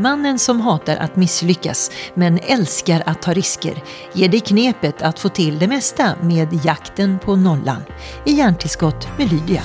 Mannen 0.00 0.38
som 0.38 0.60
hatar 0.60 0.96
att 0.96 1.16
misslyckas 1.16 1.90
men 2.14 2.38
älskar 2.38 3.02
att 3.06 3.22
ta 3.22 3.32
risker 3.32 3.82
ger 4.12 4.28
dig 4.28 4.40
knepet 4.40 5.02
att 5.02 5.18
få 5.18 5.28
till 5.28 5.58
det 5.58 5.68
mesta 5.68 6.14
med 6.22 6.60
jakten 6.64 7.18
på 7.18 7.36
nollan. 7.36 7.82
I 8.26 8.32
Hjärntillskott 8.32 9.08
med 9.18 9.32
Lydia. 9.32 9.62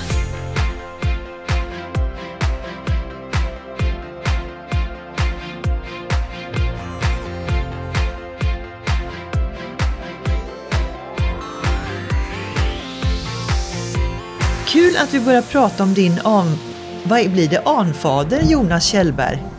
Kul 14.66 14.96
att 14.96 15.14
vi 15.14 15.20
börjar 15.20 15.42
prata 15.42 15.82
om 15.82 15.94
din 15.94 16.20
an... 16.24 16.58
Vad 17.04 17.30
blir 17.30 17.48
det? 17.48 17.62
Anfader 17.64 18.42
Jonas 18.42 18.86
Kjellberg. 18.86 19.53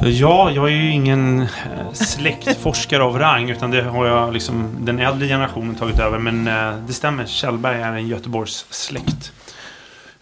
Ja, 0.00 0.50
jag 0.50 0.68
är 0.68 0.72
ju 0.72 0.90
ingen 0.90 1.40
eh, 1.40 1.92
släktforskare 1.92 3.02
av 3.02 3.18
rang 3.18 3.50
utan 3.50 3.70
det 3.70 3.82
har 3.82 4.06
jag 4.06 4.32
liksom 4.32 4.76
den 4.80 4.98
äldre 4.98 5.28
generationen 5.28 5.74
tagit 5.74 5.98
över. 5.98 6.18
Men 6.18 6.48
eh, 6.48 6.78
det 6.86 6.92
stämmer, 6.92 7.26
Kjellberg 7.26 7.82
är 7.82 7.92
en 7.92 8.08
Göteborgs 8.08 8.66
släkt. 8.70 9.32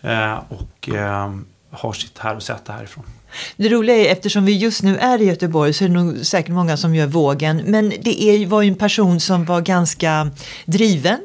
Eh, 0.03 0.39
och 0.49 0.89
eh, 0.89 1.35
har 1.71 1.93
sitt 1.93 2.19
här 2.19 2.37
och 2.37 2.43
säte 2.43 2.73
härifrån. 2.73 3.05
Det 3.57 3.69
roliga 3.69 3.97
är 3.97 4.13
eftersom 4.13 4.45
vi 4.45 4.53
just 4.53 4.83
nu 4.83 4.97
är 4.97 5.23
i 5.23 5.25
Göteborg 5.25 5.73
så 5.73 5.85
är 5.85 5.89
det 5.89 5.95
nog 5.95 6.27
säkert 6.27 6.55
många 6.55 6.77
som 6.77 6.95
gör 6.95 7.07
vågen. 7.07 7.63
Men 7.67 7.93
det 8.01 8.23
är, 8.23 8.47
var 8.47 8.63
ju 8.63 8.69
en 8.69 8.75
person 8.75 9.21
som 9.21 9.45
var 9.45 9.61
ganska 9.61 10.31
driven. 10.65 11.19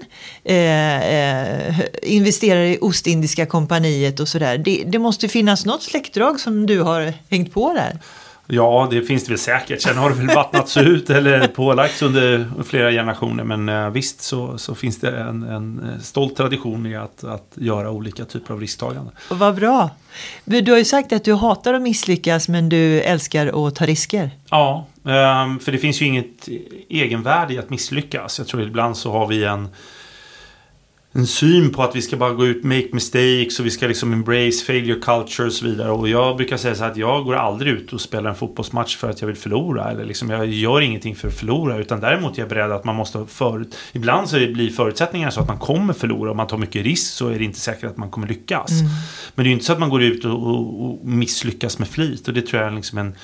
Eh, 0.43 1.13
eh, 1.13 1.75
investerade 2.03 2.67
i 2.67 2.77
Ostindiska 2.81 3.45
kompaniet 3.45 4.20
och 4.20 4.27
sådär. 4.27 4.57
Det, 4.57 4.83
det 4.85 4.99
måste 4.99 5.27
finnas 5.27 5.65
något 5.65 5.83
släktdrag 5.83 6.39
som 6.39 6.65
du 6.65 6.81
har 6.81 7.13
hängt 7.29 7.54
på 7.54 7.73
där. 7.73 7.99
Ja, 8.54 8.88
det 8.91 9.02
finns 9.02 9.24
det 9.24 9.32
väl 9.32 9.40
säkert. 9.40 9.82
Sen 9.82 9.98
har 9.98 10.10
det 10.10 10.16
väl 10.16 10.35
vattnats 10.35 10.77
ut 10.77 11.10
eller 11.10 11.48
pålagts 11.48 12.02
under 12.02 12.46
flera 12.63 12.91
generationer. 12.91 13.44
Men 13.44 13.70
eh, 13.70 13.90
visst 13.90 14.21
så, 14.21 14.57
så 14.57 14.76
finns 14.76 14.99
det 14.99 15.20
en, 15.20 15.44
en 15.44 15.99
stolt 16.02 16.35
tradition 16.35 16.85
i 16.85 16.96
att, 16.96 17.24
att 17.24 17.52
göra 17.55 17.91
olika 17.91 18.26
typer 18.26 18.54
av 18.54 18.60
risktagande. 18.60 19.12
Vad 19.29 19.55
bra. 19.55 19.90
Du 20.46 20.72
har 20.72 20.77
ju 20.77 20.85
sagt 20.85 21.13
att 21.13 21.24
du 21.24 21.34
hatar 21.34 21.74
att 21.74 21.82
misslyckas 21.82 22.48
men 22.48 22.70
du 22.70 23.02
älskar 23.02 23.68
att 23.68 23.76
ta 23.76 23.85
risker. 23.85 24.32
Ja, 24.49 24.88
ehm, 25.05 25.60
för 25.60 25.72
det 25.72 25.77
finns 25.77 26.02
ju 26.02 26.05
inget 26.05 26.49
egenvärde 26.90 27.54
i 27.54 27.60
att 27.60 27.70
misslyckas. 27.70 28.40
Jag 28.40 28.48
tror 28.48 28.63
ibland 28.63 28.98
så 28.98 29.12
har 29.12 29.27
vi 29.27 29.44
en 29.44 29.70
en 31.13 31.27
syn 31.27 31.71
på 31.71 31.84
att 31.84 31.95
vi 31.95 32.01
ska 32.01 32.17
bara 32.17 32.34
gå 32.34 32.45
ut, 32.45 32.63
make 32.63 32.87
mistakes 32.91 33.59
och 33.59 33.65
vi 33.65 33.71
ska 33.71 33.87
liksom 33.87 34.13
embrace 34.13 34.65
failure 34.65 34.99
culture 34.99 35.48
och 35.48 35.54
så 35.54 35.65
vidare. 35.65 35.91
Och 35.91 36.09
jag 36.09 36.37
brukar 36.37 36.57
säga 36.57 36.76
så 36.76 36.84
här 36.84 36.91
att 36.91 36.98
jag 36.98 37.26
går 37.26 37.35
aldrig 37.35 37.73
ut 37.73 37.93
och 37.93 38.01
spelar 38.01 38.29
en 38.29 38.35
fotbollsmatch 38.35 38.98
för 38.98 39.09
att 39.09 39.21
jag 39.21 39.27
vill 39.27 39.37
förlora. 39.37 39.91
Eller 39.91 40.05
liksom 40.05 40.29
jag 40.29 40.48
gör 40.48 40.82
ingenting 40.82 41.15
för 41.15 41.27
att 41.27 41.34
förlora. 41.34 41.77
Utan 41.77 41.99
däremot 41.99 42.37
är 42.37 42.41
jag 42.41 42.49
beredd 42.49 42.71
att 42.71 42.84
man 42.84 42.95
måste 42.95 43.26
förut... 43.27 43.77
Ibland 43.93 44.29
så 44.29 44.37
blir 44.37 44.70
förutsättningarna 44.70 45.32
så 45.32 45.41
att 45.41 45.48
man 45.48 45.59
kommer 45.59 45.93
förlora. 45.93 46.32
Om 46.32 46.37
man 46.37 46.48
tar 46.48 46.57
mycket 46.57 46.84
risk 46.84 47.13
så 47.13 47.27
är 47.27 47.39
det 47.39 47.45
inte 47.45 47.59
säkert 47.59 47.84
att 47.84 47.98
man 47.98 48.12
kommer 48.12 48.27
lyckas. 48.27 48.71
Mm. 48.71 48.91
Men 49.35 49.43
det 49.43 49.48
är 49.48 49.51
ju 49.51 49.54
inte 49.54 49.65
så 49.65 49.73
att 49.73 49.79
man 49.79 49.89
går 49.89 50.04
ut 50.04 50.26
och, 50.26 50.48
och, 50.48 50.85
och 50.85 51.05
misslyckas 51.05 51.79
med 51.79 51.87
flit. 51.87 52.27
Och 52.27 52.34
det 52.34 52.41
tror 52.41 52.62
jag 52.62 52.71
är 52.71 52.76
liksom 52.76 52.98
en... 52.98 53.15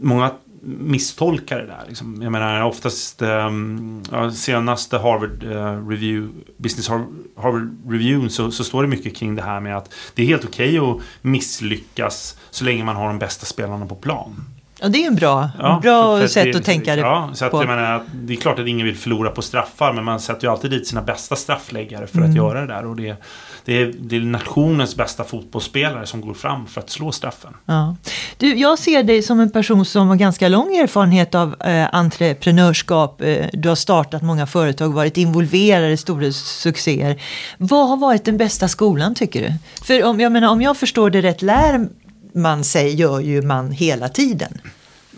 Många 0.00 0.30
misstolka 0.64 1.58
det 1.58 1.66
där. 1.66 1.84
Liksom. 1.88 2.22
Jag 2.22 2.32
menar 2.32 2.64
oftast 2.64 3.22
um, 3.22 4.04
senaste 4.34 4.98
Harvard 4.98 5.44
uh, 5.44 5.88
Review, 5.88 6.28
Business 6.56 6.88
Harvard 7.36 7.78
Review 7.88 8.30
så, 8.30 8.50
så, 8.50 8.64
står 8.64 8.82
det 8.82 8.88
mycket 8.88 9.16
kring 9.16 9.34
det 9.34 9.42
här 9.42 9.60
med 9.60 9.76
att 9.76 9.94
det 10.14 10.22
är 10.22 10.26
helt 10.26 10.44
okej 10.44 10.80
okay 10.80 10.90
att 10.90 11.02
misslyckas 11.22 12.36
så 12.50 12.64
länge 12.64 12.84
man 12.84 12.96
har 12.96 13.06
de 13.06 13.18
bästa 13.18 13.46
spelarna 13.46 13.86
på 13.86 13.94
plan. 13.94 14.44
Ja, 14.82 14.88
det 14.88 15.04
är 15.04 15.06
en 15.06 15.14
bra, 15.14 15.50
ja, 15.58 15.78
bra 15.82 16.16
för, 16.16 16.20
för 16.20 16.28
sätt 16.28 16.52
det, 16.52 16.58
att 16.58 16.64
tänka 16.64 16.96
det 16.96 17.00
ja, 17.00 17.30
så 17.34 17.44
att, 17.44 17.50
på. 17.50 17.62
Jag 17.62 17.68
menar, 17.68 18.02
det 18.14 18.32
är 18.32 18.36
klart 18.36 18.58
att 18.58 18.66
ingen 18.66 18.86
vill 18.86 18.96
förlora 18.96 19.30
på 19.30 19.42
straffar 19.42 19.92
men 19.92 20.04
man 20.04 20.20
sätter 20.20 20.46
ju 20.46 20.52
alltid 20.52 20.70
dit 20.70 20.86
sina 20.86 21.02
bästa 21.02 21.36
straffläggare 21.36 22.06
för 22.06 22.18
mm. 22.18 22.30
att 22.30 22.36
göra 22.36 22.60
det 22.60 22.66
där. 22.66 22.86
Och 22.86 22.96
det, 22.96 23.16
det 23.64 23.82
är, 23.82 23.92
det 24.00 24.16
är 24.16 24.20
nationens 24.20 24.96
bästa 24.96 25.24
fotbollsspelare 25.24 26.06
som 26.06 26.20
går 26.20 26.34
fram 26.34 26.66
för 26.66 26.80
att 26.80 26.90
slå 26.90 27.12
straffen. 27.12 27.56
Ja. 27.66 27.96
Du, 28.36 28.54
jag 28.54 28.78
ser 28.78 29.02
dig 29.02 29.22
som 29.22 29.40
en 29.40 29.50
person 29.50 29.84
som 29.84 30.08
har 30.08 30.16
ganska 30.16 30.48
lång 30.48 30.76
erfarenhet 30.76 31.34
av 31.34 31.62
eh, 31.62 31.94
entreprenörskap. 31.94 33.20
Eh, 33.20 33.46
du 33.52 33.68
har 33.68 33.76
startat 33.76 34.22
många 34.22 34.46
företag, 34.46 34.92
varit 34.92 35.16
involverad 35.16 35.92
i 35.92 35.96
stora 35.96 36.32
succéer. 36.32 37.22
Vad 37.58 37.88
har 37.88 37.96
varit 37.96 38.24
den 38.24 38.36
bästa 38.36 38.68
skolan 38.68 39.14
tycker 39.14 39.42
du? 39.42 39.54
För 39.84 40.04
om 40.04 40.20
jag, 40.20 40.32
menar, 40.32 40.48
om 40.48 40.62
jag 40.62 40.76
förstår 40.76 41.10
det 41.10 41.22
rätt, 41.22 41.42
lär 41.42 41.88
man 42.34 42.64
sig 42.64 42.94
gör 42.94 43.20
ju 43.20 43.42
man 43.42 43.70
hela 43.70 44.08
tiden. 44.08 44.60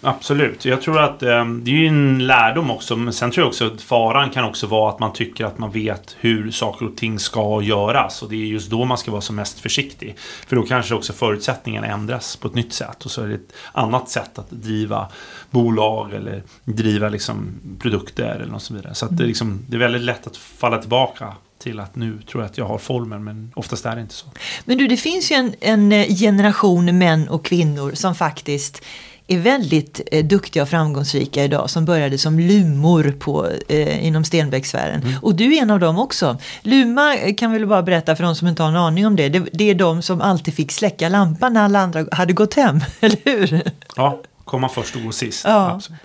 Absolut. 0.06 0.64
Jag 0.64 0.82
tror 0.82 1.00
att 1.00 1.22
eh, 1.22 1.44
det 1.44 1.70
är 1.70 1.74
ju 1.74 1.86
en 1.86 2.26
lärdom 2.26 2.70
också. 2.70 2.96
Men 2.96 3.12
sen 3.12 3.30
tror 3.30 3.42
jag 3.42 3.48
också 3.48 3.66
att 3.66 3.82
faran 3.82 4.30
kan 4.30 4.44
också 4.44 4.66
vara 4.66 4.90
att 4.90 4.98
man 4.98 5.12
tycker 5.12 5.44
att 5.44 5.58
man 5.58 5.70
vet 5.70 6.16
hur 6.20 6.50
saker 6.50 6.86
och 6.86 6.96
ting 6.96 7.18
ska 7.18 7.62
göras. 7.62 8.22
Och 8.22 8.28
det 8.28 8.36
är 8.36 8.46
just 8.46 8.70
då 8.70 8.84
man 8.84 8.98
ska 8.98 9.10
vara 9.10 9.20
som 9.20 9.36
mest 9.36 9.60
försiktig. 9.60 10.16
För 10.46 10.56
då 10.56 10.62
kanske 10.62 10.94
också 10.94 11.12
förutsättningarna 11.12 11.86
ändras 11.86 12.36
på 12.36 12.48
ett 12.48 12.54
nytt 12.54 12.72
sätt. 12.72 13.04
Och 13.04 13.10
så 13.10 13.22
är 13.22 13.28
det 13.28 13.34
ett 13.34 13.52
annat 13.72 14.08
sätt 14.08 14.38
att 14.38 14.50
driva 14.50 15.08
bolag 15.50 16.12
eller 16.14 16.42
driva 16.64 17.08
liksom 17.08 17.60
produkter 17.78 18.40
eller 18.42 18.52
något 18.52 18.62
så 18.62 18.74
vidare. 18.74 18.94
Så 18.94 19.06
att 19.06 19.16
det, 19.16 19.24
är 19.24 19.28
liksom, 19.28 19.64
det 19.68 19.76
är 19.76 19.80
väldigt 19.80 20.02
lätt 20.02 20.26
att 20.26 20.36
falla 20.36 20.78
tillbaka 20.78 21.32
till 21.64 21.80
att 21.80 21.96
nu 21.96 22.18
tror 22.30 22.42
jag 22.42 22.50
att 22.50 22.58
jag 22.58 22.64
har 22.64 22.78
formen 22.78 23.24
men 23.24 23.52
oftast 23.54 23.86
är 23.86 23.94
det 23.94 24.00
inte 24.00 24.14
så. 24.14 24.26
Men 24.64 24.78
du, 24.78 24.86
det 24.86 24.96
finns 24.96 25.32
ju 25.32 25.36
en, 25.36 25.54
en 25.60 25.90
generation 26.16 26.98
män 26.98 27.28
och 27.28 27.44
kvinnor 27.44 27.92
som 27.94 28.14
faktiskt 28.14 28.82
är 29.26 29.38
väldigt 29.38 30.00
eh, 30.12 30.24
duktiga 30.24 30.62
och 30.62 30.68
framgångsrika 30.68 31.44
idag 31.44 31.70
som 31.70 31.84
började 31.84 32.18
som 32.18 32.38
lumor 32.38 33.14
på, 33.18 33.48
eh, 33.68 34.06
inom 34.06 34.24
Stenbecksfären. 34.24 35.02
Mm. 35.02 35.14
Och 35.22 35.34
du 35.34 35.56
är 35.56 35.62
en 35.62 35.70
av 35.70 35.80
dem 35.80 35.98
också. 35.98 36.36
Luma 36.62 37.16
eh, 37.16 37.34
kan 37.34 37.52
väl 37.52 37.66
bara 37.66 37.82
berätta 37.82 38.16
för 38.16 38.24
de 38.24 38.34
som 38.34 38.48
inte 38.48 38.62
har 38.62 38.70
en 38.70 38.76
aning 38.76 39.06
om 39.06 39.16
det. 39.16 39.28
det. 39.28 39.48
Det 39.52 39.70
är 39.70 39.74
de 39.74 40.02
som 40.02 40.20
alltid 40.20 40.54
fick 40.54 40.72
släcka 40.72 41.08
lampan 41.08 41.52
när 41.52 41.62
alla 41.62 41.78
andra 41.78 42.06
hade 42.12 42.32
gått 42.32 42.54
hem, 42.54 42.80
eller 43.00 43.18
hur? 43.24 43.62
Ja, 43.96 44.20
komma 44.44 44.68
först 44.68 44.96
och 44.96 45.02
gå 45.02 45.12
sist. 45.12 45.44
Ja. 45.44 45.80
ja. 45.88 45.96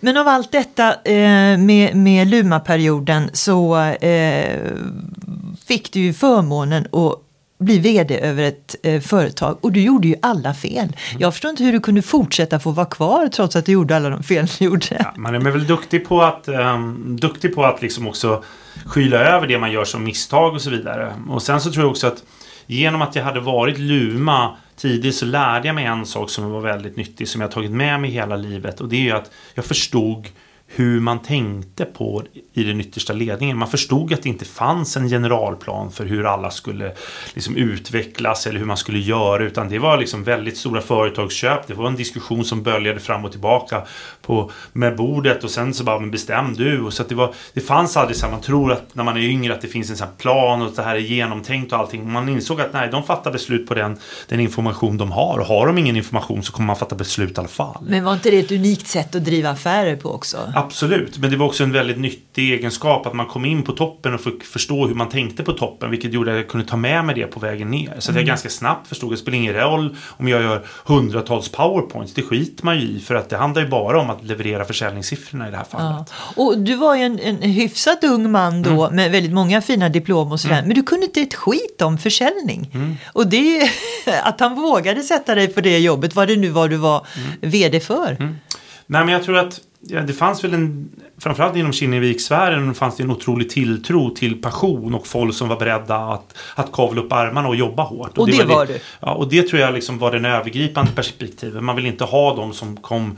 Men 0.00 0.16
av 0.16 0.28
allt 0.28 0.52
detta 0.52 0.94
eh, 1.04 1.58
med, 1.58 1.96
med 1.96 2.28
Luma-perioden 2.28 3.30
så 3.32 3.76
eh, 3.78 4.72
fick 5.66 5.92
du 5.92 6.00
ju 6.00 6.12
förmånen 6.12 6.86
att 6.92 7.18
bli 7.58 7.78
vd 7.78 8.20
över 8.20 8.42
ett 8.42 8.76
eh, 8.82 9.00
företag 9.00 9.58
och 9.60 9.72
du 9.72 9.80
gjorde 9.80 10.08
ju 10.08 10.14
alla 10.22 10.54
fel. 10.54 10.84
Mm. 10.84 11.20
Jag 11.20 11.32
förstår 11.32 11.50
inte 11.50 11.64
hur 11.64 11.72
du 11.72 11.80
kunde 11.80 12.02
fortsätta 12.02 12.60
få 12.60 12.70
vara 12.70 12.86
kvar 12.86 13.28
trots 13.28 13.56
att 13.56 13.66
du 13.66 13.72
gjorde 13.72 13.96
alla 13.96 14.08
de 14.10 14.22
fel 14.22 14.46
du 14.58 14.64
gjorde. 14.64 14.86
Ja, 14.98 15.12
man 15.16 15.34
är 15.34 15.50
väl 15.50 15.66
duktig 15.66 16.08
på 16.08 16.22
att, 16.22 16.48
um, 16.48 17.16
duktig 17.20 17.54
på 17.54 17.64
att 17.64 17.82
liksom 17.82 18.08
också 18.08 18.44
skyla 18.86 19.18
över 19.18 19.46
det 19.46 19.58
man 19.58 19.72
gör 19.72 19.84
som 19.84 20.04
misstag 20.04 20.54
och 20.54 20.62
så 20.62 20.70
vidare. 20.70 21.12
Och 21.28 21.42
sen 21.42 21.60
så 21.60 21.72
tror 21.72 21.84
jag 21.84 21.90
också 21.90 22.06
att 22.06 22.22
genom 22.66 23.02
att 23.02 23.16
jag 23.16 23.24
hade 23.24 23.40
varit 23.40 23.78
Luma 23.78 24.56
tidigt 24.76 25.14
så 25.14 25.24
lärde 25.24 25.66
jag 25.66 25.74
mig 25.74 25.84
en 25.84 26.06
sak 26.06 26.30
som 26.30 26.50
var 26.50 26.60
väldigt 26.60 26.96
nyttig 26.96 27.28
som 27.28 27.40
jag 27.40 27.50
tagit 27.50 27.70
med 27.70 28.00
mig 28.00 28.10
hela 28.10 28.36
livet 28.36 28.80
och 28.80 28.88
det 28.88 28.96
är 28.96 29.00
ju 29.00 29.10
att 29.10 29.30
jag 29.54 29.64
förstod 29.64 30.28
hur 30.66 31.00
man 31.00 31.22
tänkte 31.22 31.84
på 31.84 32.22
i 32.54 32.64
den 32.64 32.80
yttersta 32.80 33.12
ledningen. 33.12 33.58
Man 33.58 33.68
förstod 33.68 34.12
att 34.12 34.22
det 34.22 34.28
inte 34.28 34.44
fanns 34.44 34.96
en 34.96 35.08
generalplan 35.08 35.90
för 35.90 36.04
hur 36.04 36.26
alla 36.26 36.50
skulle 36.50 36.92
liksom 37.34 37.56
utvecklas 37.56 38.46
eller 38.46 38.58
hur 38.58 38.66
man 38.66 38.76
skulle 38.76 38.98
göra 38.98 39.44
utan 39.44 39.68
det 39.68 39.78
var 39.78 39.96
liksom 39.96 40.24
väldigt 40.24 40.56
stora 40.56 40.80
företagsköp. 40.80 41.66
Det 41.66 41.74
var 41.74 41.86
en 41.86 41.96
diskussion 41.96 42.44
som 42.44 42.62
böljade 42.62 43.00
fram 43.00 43.24
och 43.24 43.30
tillbaka 43.30 43.82
på, 44.22 44.50
med 44.72 44.96
bordet 44.96 45.44
och 45.44 45.50
sen 45.50 45.74
så 45.74 45.84
bara 45.84 45.98
men 46.00 46.10
bestäm 46.10 46.54
du. 46.54 46.80
Och 46.80 46.92
så 46.92 47.02
det, 47.02 47.14
var, 47.14 47.34
det 47.52 47.60
fanns 47.60 47.96
aldrig 47.96 48.16
så 48.16 48.26
här, 48.26 48.32
man 48.32 48.40
tror 48.40 48.72
att 48.72 48.94
när 48.94 49.04
man 49.04 49.16
är 49.16 49.20
yngre 49.20 49.54
att 49.54 49.60
det 49.60 49.68
finns 49.68 49.90
en 49.90 49.96
sån 49.96 50.08
plan 50.18 50.62
och 50.62 50.68
att 50.68 50.76
det 50.76 50.82
här 50.82 50.94
är 50.94 51.00
genomtänkt 51.00 51.72
och 51.72 51.78
allting. 51.78 52.12
Man 52.12 52.28
insåg 52.28 52.60
att 52.60 52.72
nej, 52.72 52.88
de 52.92 53.02
fattar 53.02 53.32
beslut 53.32 53.68
på 53.68 53.74
den, 53.74 53.98
den 54.28 54.40
information 54.40 54.98
de 54.98 55.12
har 55.12 55.38
och 55.38 55.46
har 55.46 55.66
de 55.66 55.78
ingen 55.78 55.96
information 55.96 56.42
så 56.42 56.52
kommer 56.52 56.66
man 56.66 56.76
fatta 56.76 56.94
beslut 56.94 57.36
i 57.36 57.40
alla 57.40 57.48
fall. 57.48 57.84
Men 57.88 58.04
var 58.04 58.12
inte 58.12 58.30
det 58.30 58.38
ett 58.38 58.52
unikt 58.52 58.86
sätt 58.86 59.14
att 59.14 59.24
driva 59.24 59.50
affärer 59.50 59.96
på 59.96 60.10
också? 60.10 60.52
Absolut, 60.54 61.18
men 61.18 61.30
det 61.30 61.36
var 61.36 61.46
också 61.46 61.64
en 61.64 61.72
väldigt 61.72 61.98
nyttig 61.98 62.41
egenskap 62.50 63.06
att 63.06 63.14
man 63.14 63.26
kom 63.26 63.44
in 63.44 63.62
på 63.62 63.72
toppen 63.72 64.14
och 64.14 64.20
fick 64.20 64.44
förstå 64.44 64.86
hur 64.86 64.94
man 64.94 65.08
tänkte 65.08 65.42
på 65.42 65.52
toppen. 65.52 65.90
Vilket 65.90 66.12
gjorde 66.12 66.30
att 66.30 66.36
jag 66.36 66.48
kunde 66.48 66.66
ta 66.66 66.76
med 66.76 67.04
mig 67.04 67.14
det 67.14 67.26
på 67.26 67.40
vägen 67.40 67.70
ner. 67.70 67.94
Så 67.98 68.10
att 68.10 68.16
jag 68.16 68.22
mm. 68.22 68.26
ganska 68.26 68.48
snabbt 68.48 68.88
förstod 68.88 69.08
att 69.08 69.18
det 69.18 69.22
spelar 69.22 69.38
ingen 69.38 69.54
roll 69.54 69.96
om 70.08 70.28
jag 70.28 70.42
gör 70.42 70.66
hundratals 70.84 71.48
powerpoints. 71.48 72.14
Det 72.14 72.22
skiter 72.22 72.64
man 72.64 72.80
ju 72.80 72.82
i 72.82 73.00
för 73.00 73.14
att 73.14 73.28
det 73.28 73.36
handlar 73.36 73.62
ju 73.62 73.68
bara 73.68 74.00
om 74.00 74.10
att 74.10 74.24
leverera 74.24 74.64
försäljningssiffrorna 74.64 75.48
i 75.48 75.50
det 75.50 75.56
här 75.56 75.64
fallet. 75.64 76.12
Ja. 76.36 76.42
Och 76.42 76.58
du 76.58 76.74
var 76.74 76.96
ju 76.96 77.02
en, 77.02 77.18
en 77.18 77.42
hyfsat 77.42 78.04
ung 78.04 78.30
man 78.30 78.62
då 78.62 78.84
mm. 78.84 78.96
med 78.96 79.10
väldigt 79.10 79.32
många 79.32 79.62
fina 79.62 79.88
diplom 79.88 80.32
och 80.32 80.40
sådär. 80.40 80.54
Mm. 80.54 80.66
Men 80.66 80.74
du 80.74 80.82
kunde 80.82 81.06
inte 81.06 81.20
ett 81.20 81.34
skit 81.34 81.82
om 81.82 81.98
försäljning. 81.98 82.70
Mm. 82.74 82.96
Och 83.12 83.26
det 83.26 83.70
att 84.22 84.40
han 84.40 84.54
vågade 84.54 85.02
sätta 85.02 85.34
dig 85.34 85.48
på 85.48 85.60
det 85.60 85.78
jobbet, 85.78 86.14
vad 86.14 86.28
det 86.28 86.36
nu 86.36 86.48
var 86.48 86.68
du 86.68 86.76
var 86.76 87.06
mm. 87.16 87.50
vd 87.50 87.80
för. 87.80 88.16
Mm. 88.20 88.36
Nej 88.86 89.04
men 89.04 89.08
jag 89.08 89.22
tror 89.22 89.38
att 89.38 89.60
ja, 89.88 90.00
det 90.00 90.12
fanns 90.12 90.44
väl 90.44 90.54
en, 90.54 90.90
framförallt 91.18 91.56
inom 91.56 91.72
Kinnevikssfären 91.72 92.74
fanns 92.74 92.96
det 92.96 93.02
en 93.02 93.10
otrolig 93.10 93.50
tilltro 93.50 94.10
till 94.10 94.42
passion 94.42 94.94
och 94.94 95.06
folk 95.06 95.34
som 95.34 95.48
var 95.48 95.56
beredda 95.56 95.96
att, 95.96 96.38
att 96.54 96.72
kavla 96.72 97.02
upp 97.02 97.12
armarna 97.12 97.48
och 97.48 97.56
jobba 97.56 97.82
hårt. 97.82 98.10
Och, 98.10 98.18
och 98.18 98.26
det, 98.26 98.38
det, 98.38 98.44
var 98.44 98.66
det. 98.66 98.72
du? 98.72 98.80
Ja, 99.00 99.12
och 99.14 99.28
det 99.28 99.42
tror 99.42 99.60
jag 99.60 99.74
liksom 99.74 99.98
var 99.98 100.12
den 100.12 100.24
övergripande 100.24 100.92
perspektivet. 100.92 101.62
Man 101.62 101.76
vill 101.76 101.86
inte 101.86 102.04
ha 102.04 102.36
de 102.36 102.52
som 102.52 102.76
kom 102.76 103.16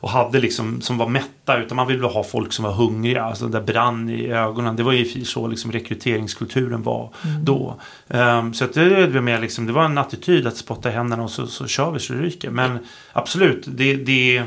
och 0.00 0.10
hade 0.10 0.40
liksom, 0.40 0.80
som 0.80 0.98
var 0.98 1.08
mätta 1.08 1.58
utan 1.58 1.76
man 1.76 1.86
ville 1.86 2.06
ha 2.06 2.24
folk 2.24 2.52
som 2.52 2.64
var 2.64 2.72
hungriga, 2.72 3.22
alltså 3.22 3.48
där 3.48 3.60
brann 3.60 4.10
i 4.10 4.26
ögonen. 4.26 4.76
Det 4.76 4.82
var 4.82 4.92
ju 4.92 5.24
så 5.24 5.46
liksom 5.46 5.72
rekryteringskulturen 5.72 6.82
var 6.82 7.12
mm. 7.24 7.44
då. 7.44 7.80
Um, 8.08 8.54
så 8.54 8.64
att 8.64 8.74
det, 8.74 9.06
det, 9.06 9.20
med 9.20 9.40
liksom, 9.40 9.66
det 9.66 9.72
var 9.72 9.84
en 9.84 9.98
attityd 9.98 10.46
att 10.46 10.56
spotta 10.56 10.90
händerna 10.90 11.22
och 11.22 11.30
så, 11.30 11.46
så 11.46 11.66
kör 11.66 11.90
vi 11.90 12.00
så 12.00 12.12
det 12.12 12.22
ryker. 12.22 12.50
Men 12.50 12.78
absolut, 13.12 13.64
det, 13.66 13.96
det 13.96 14.44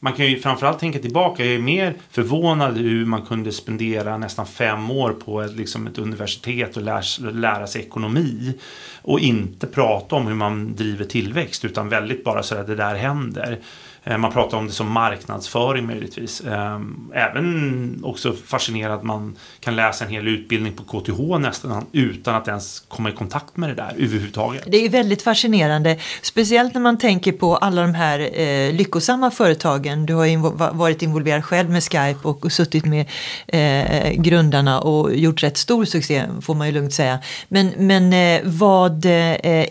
man 0.00 0.12
kan 0.12 0.26
ju 0.26 0.40
framförallt 0.40 0.78
tänka 0.78 0.98
tillbaka. 0.98 1.44
Jag 1.44 1.54
är 1.54 1.58
mer 1.58 1.94
förvånad 2.10 2.76
hur 2.76 3.06
man 3.06 3.22
kunde 3.22 3.52
spendera 3.52 4.18
nästan 4.18 4.46
fem 4.46 4.90
år 4.90 5.12
på 5.12 5.42
ett, 5.42 5.56
liksom 5.56 5.86
ett 5.86 5.98
universitet 5.98 6.76
och 6.76 6.82
lära, 6.82 7.30
lära 7.32 7.66
sig 7.66 7.82
ekonomi. 7.82 8.54
Och 9.02 9.20
inte 9.20 9.66
prata 9.66 10.16
om 10.16 10.26
hur 10.26 10.34
man 10.34 10.74
driver 10.74 11.04
tillväxt 11.04 11.64
utan 11.64 11.88
väldigt 11.88 12.24
bara 12.24 12.42
så 12.42 12.54
att 12.54 12.66
det 12.66 12.76
där 12.76 12.94
händer. 12.94 13.58
Eh, 14.04 14.18
man 14.18 14.32
pratar 14.32 14.58
om 14.58 14.66
det 14.66 14.72
som 14.72 14.92
marknadsföring 14.92 15.86
möjligtvis. 15.86 16.40
Ehm, 16.40 17.12
även 17.14 18.00
också 18.04 18.32
fascinerad 18.46 18.92
att 18.92 19.02
man 19.02 19.36
kan 19.60 19.76
läsa 19.76 20.04
en 20.04 20.10
hel 20.10 20.28
utbildning 20.28 20.72
på 20.72 21.00
KTH 21.00 21.38
nästan 21.38 21.86
utan 21.92 22.34
att 22.34 22.48
ens 22.48 22.80
komma 22.80 23.10
i 23.10 23.12
kontakt 23.12 23.56
med 23.56 23.70
det 23.70 23.74
där 23.74 23.92
överhuvudtaget. 23.98 24.64
Det 24.66 24.84
är 24.84 24.88
väldigt 24.88 25.22
fascinerande. 25.22 25.98
Speciellt 26.22 26.74
när 26.74 26.80
man 26.80 26.98
tänker 26.98 27.32
på 27.32 27.56
alla 27.56 27.82
de 27.82 27.94
här 27.94 28.40
eh, 28.40 28.72
lyckosamma 28.72 29.30
företagen. 29.30 30.06
Du 30.06 30.14
har 30.14 30.26
invo 30.26 30.50
varit 30.72 31.02
involverad 31.02 31.44
själv 31.44 31.70
med 31.70 31.82
Skype 31.82 32.18
och, 32.22 32.44
och 32.44 32.52
suttit 32.52 32.84
med 32.84 33.06
eh, 33.46 34.12
grundarna 34.12 34.80
och 34.80 35.16
gjort 35.16 35.42
rätt 35.42 35.56
stor 35.56 35.84
succé 35.84 36.24
får 36.42 36.54
man 36.54 36.66
ju 36.66 36.72
lugnt 36.72 36.94
säga. 36.94 37.18
Men, 37.48 37.72
men 37.76 38.12
eh, 38.12 38.40
vad 38.44 39.04
eh, 39.04 39.12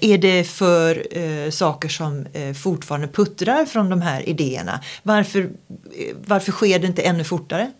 är 0.01 0.17
det 0.17 0.43
för 0.43 1.07
eh, 1.11 1.49
saker 1.49 1.89
som 1.89 2.25
fortfarande 2.63 3.07
puttrar 3.07 3.65
från 3.65 3.89
de 3.89 4.01
här 4.01 4.18
här 4.19 4.29
idéerna? 4.29 4.79
Varför, 5.03 5.39
eh, 5.39 6.15
varför 6.27 6.51
sker 6.51 6.79
det 6.79 6.87
inte 6.87 7.01
ännu 7.01 7.23
fortare? 7.23 7.71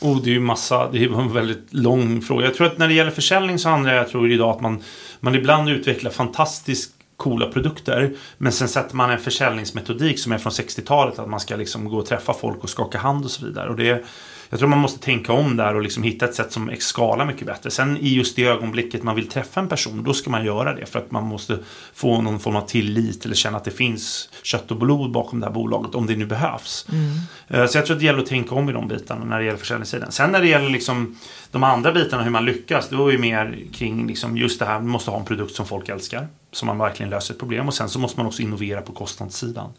Oh, 0.00 0.22
det 0.22 0.30
är 0.30 0.32
ju 0.32 0.40
massa, 0.40 0.90
det 0.90 1.04
är 1.04 1.20
en 1.20 1.32
väldigt 1.32 1.66
lång 1.70 2.22
fråga. 2.22 2.44
Jag 2.44 2.54
tror 2.54 2.66
att 2.66 2.78
när 2.78 2.88
det 2.88 2.94
gäller 2.94 3.10
försäljning 3.10 3.58
så 3.58 3.68
handlar 3.68 3.94
jag 3.94 4.08
tror 4.08 4.30
idag 4.30 4.50
att 4.50 4.60
man, 4.60 4.82
man 5.20 5.34
ibland 5.34 5.68
utvecklar 5.68 6.10
fantastiskt 6.10 6.92
coola 7.16 7.46
produkter. 7.46 8.16
Men 8.38 8.52
sen 8.52 8.68
sätter 8.68 8.96
man 8.96 9.10
en 9.10 9.18
försäljningsmetodik 9.18 10.18
som 10.18 10.32
är 10.32 10.38
från 10.38 10.52
60-talet. 10.52 11.18
Att 11.18 11.28
man 11.28 11.40
ska 11.40 11.56
liksom 11.56 11.88
gå 11.88 11.98
och 11.98 12.06
träffa 12.06 12.34
folk 12.34 12.62
och 12.62 12.70
skaka 12.70 12.98
hand 12.98 13.24
och 13.24 13.30
så 13.30 13.46
vidare. 13.46 13.70
Och 13.70 13.76
det, 13.76 14.04
jag 14.50 14.58
tror 14.58 14.68
man 14.68 14.78
måste 14.78 15.04
tänka 15.04 15.32
om 15.32 15.56
där 15.56 15.74
och 15.74 15.82
liksom 15.82 16.02
hitta 16.02 16.24
ett 16.24 16.34
sätt 16.34 16.52
som 16.52 16.70
skalar 16.78 17.26
mycket 17.26 17.46
bättre. 17.46 17.70
Sen 17.70 17.96
i 17.96 18.14
just 18.14 18.36
det 18.36 18.44
ögonblicket 18.44 19.02
man 19.02 19.16
vill 19.16 19.28
träffa 19.28 19.60
en 19.60 19.68
person, 19.68 20.02
då 20.02 20.14
ska 20.14 20.30
man 20.30 20.44
göra 20.44 20.74
det. 20.74 20.86
För 20.86 20.98
att 20.98 21.10
man 21.10 21.24
måste 21.24 21.58
få 21.94 22.22
någon 22.22 22.38
form 22.38 22.56
av 22.56 22.66
tillit 22.66 23.24
eller 23.24 23.34
känna 23.34 23.56
att 23.56 23.64
det 23.64 23.70
finns 23.70 24.28
kött 24.42 24.70
och 24.70 24.76
blod 24.76 25.12
bakom 25.12 25.40
det 25.40 25.46
här 25.46 25.52
bolaget, 25.52 25.94
om 25.94 26.06
det 26.06 26.16
nu 26.16 26.26
behövs. 26.26 26.86
Mm. 26.92 27.18
Eh, 27.48 27.66
så 27.66 27.78
jag 27.78 27.86
tror 27.86 27.96
att 27.96 28.00
det 28.00 28.06
gäller 28.06 28.18
att 28.18 28.26
tänka 28.26 28.54
om 28.54 28.68
i 28.68 28.72
de 28.72 28.88
bitarna 28.88 29.24
när 29.24 29.38
det 29.38 29.44
gäller 29.44 29.58
försäljningssidan. 29.58 30.12
Sen 30.12 30.32
när 30.32 30.40
det 30.40 30.48
gäller 30.48 30.70
liksom 30.70 31.18
de 31.50 31.64
andra 31.64 31.92
bitarna, 31.92 32.22
hur 32.22 32.30
man 32.30 32.44
lyckas, 32.44 32.88
då 32.88 33.08
är 33.08 33.12
det 33.12 33.18
mer 33.18 33.58
kring 33.72 34.06
liksom 34.06 34.36
just 34.36 34.58
det 34.58 34.64
här, 34.64 34.74
man 34.74 34.88
måste 34.88 35.10
ha 35.10 35.18
en 35.18 35.24
produkt 35.24 35.54
som 35.54 35.66
folk 35.66 35.88
älskar. 35.88 36.28
Som 36.52 36.66
man 36.66 36.78
verkligen 36.78 37.10
löser 37.10 37.34
ett 37.34 37.40
problem. 37.40 37.68
Och 37.68 37.74
sen 37.74 37.88
så 37.88 37.98
måste 37.98 38.20
man 38.20 38.26
också 38.26 38.42
innovera 38.42 38.80
på 38.80 38.92
kostnadssidan. 38.92 39.72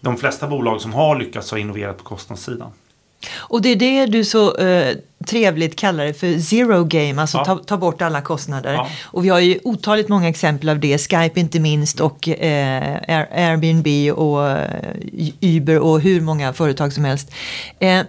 De 0.00 0.16
flesta 0.16 0.46
bolag 0.46 0.80
som 0.80 0.92
har 0.92 1.18
lyckats 1.18 1.50
har 1.50 1.58
innoverat 1.58 1.98
på 1.98 2.04
kostnadssidan. 2.04 2.70
Och 3.34 3.62
det 3.62 3.68
är 3.68 3.76
det 3.76 4.06
du 4.06 4.24
så 4.24 4.56
eh, 4.56 4.96
trevligt 5.26 5.76
kallar 5.76 6.04
det 6.04 6.14
för 6.14 6.38
zero 6.38 6.84
game, 6.84 7.20
alltså 7.20 7.38
ja. 7.38 7.44
ta, 7.44 7.58
ta, 7.58 7.76
bort 7.76 8.02
alla 8.02 8.20
kostnader. 8.20 8.72
Ja. 8.72 8.88
Och 9.02 9.24
vi 9.24 9.28
har 9.28 9.40
ju 9.40 9.58
otaligt 9.64 10.08
många 10.08 10.28
exempel 10.28 10.68
av 10.68 10.80
det, 10.80 10.98
Skype 10.98 11.40
inte 11.40 11.60
minst 11.60 12.00
och 12.00 12.28
eh, 12.28 12.98
Airbnb 13.08 14.18
och 14.18 14.50
eh, 14.50 14.70
Uber 15.40 15.78
och 15.78 16.00
hur 16.00 16.20
många 16.20 16.52
företag 16.52 16.92
som 16.92 17.04
helst. 17.04 17.32
Eh, 17.78 18.02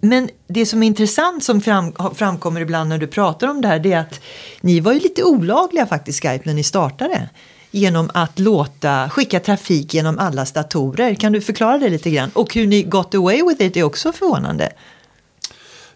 men 0.00 0.28
det 0.48 0.66
som 0.66 0.82
är 0.82 0.86
intressant 0.86 1.44
som 1.44 1.60
fram, 1.60 1.92
framkommer 2.14 2.60
ibland 2.60 2.88
när 2.88 2.98
du 2.98 3.06
pratar 3.06 3.48
om 3.48 3.60
det 3.60 3.68
här 3.68 3.78
det 3.78 3.92
är 3.92 4.00
att 4.00 4.20
ni 4.60 4.80
var 4.80 4.92
ju 4.92 5.00
lite 5.00 5.24
olagliga 5.24 5.86
faktiskt 5.86 6.22
Skype 6.22 6.42
när 6.44 6.54
ni 6.54 6.62
startade 6.62 7.28
genom 7.72 8.10
att 8.14 8.38
låta 8.38 9.10
skicka 9.10 9.40
trafik 9.40 9.94
genom 9.94 10.18
allas 10.18 10.52
datorer. 10.52 11.14
Kan 11.14 11.32
du 11.32 11.40
förklara 11.40 11.78
det 11.78 11.88
lite 11.88 12.10
grann? 12.10 12.30
Och 12.34 12.54
hur 12.54 12.66
ni 12.66 12.82
got 12.82 13.14
away 13.14 13.42
with 13.48 13.62
it 13.62 13.76
är 13.76 13.82
också 13.82 14.12
förvånande. 14.12 14.72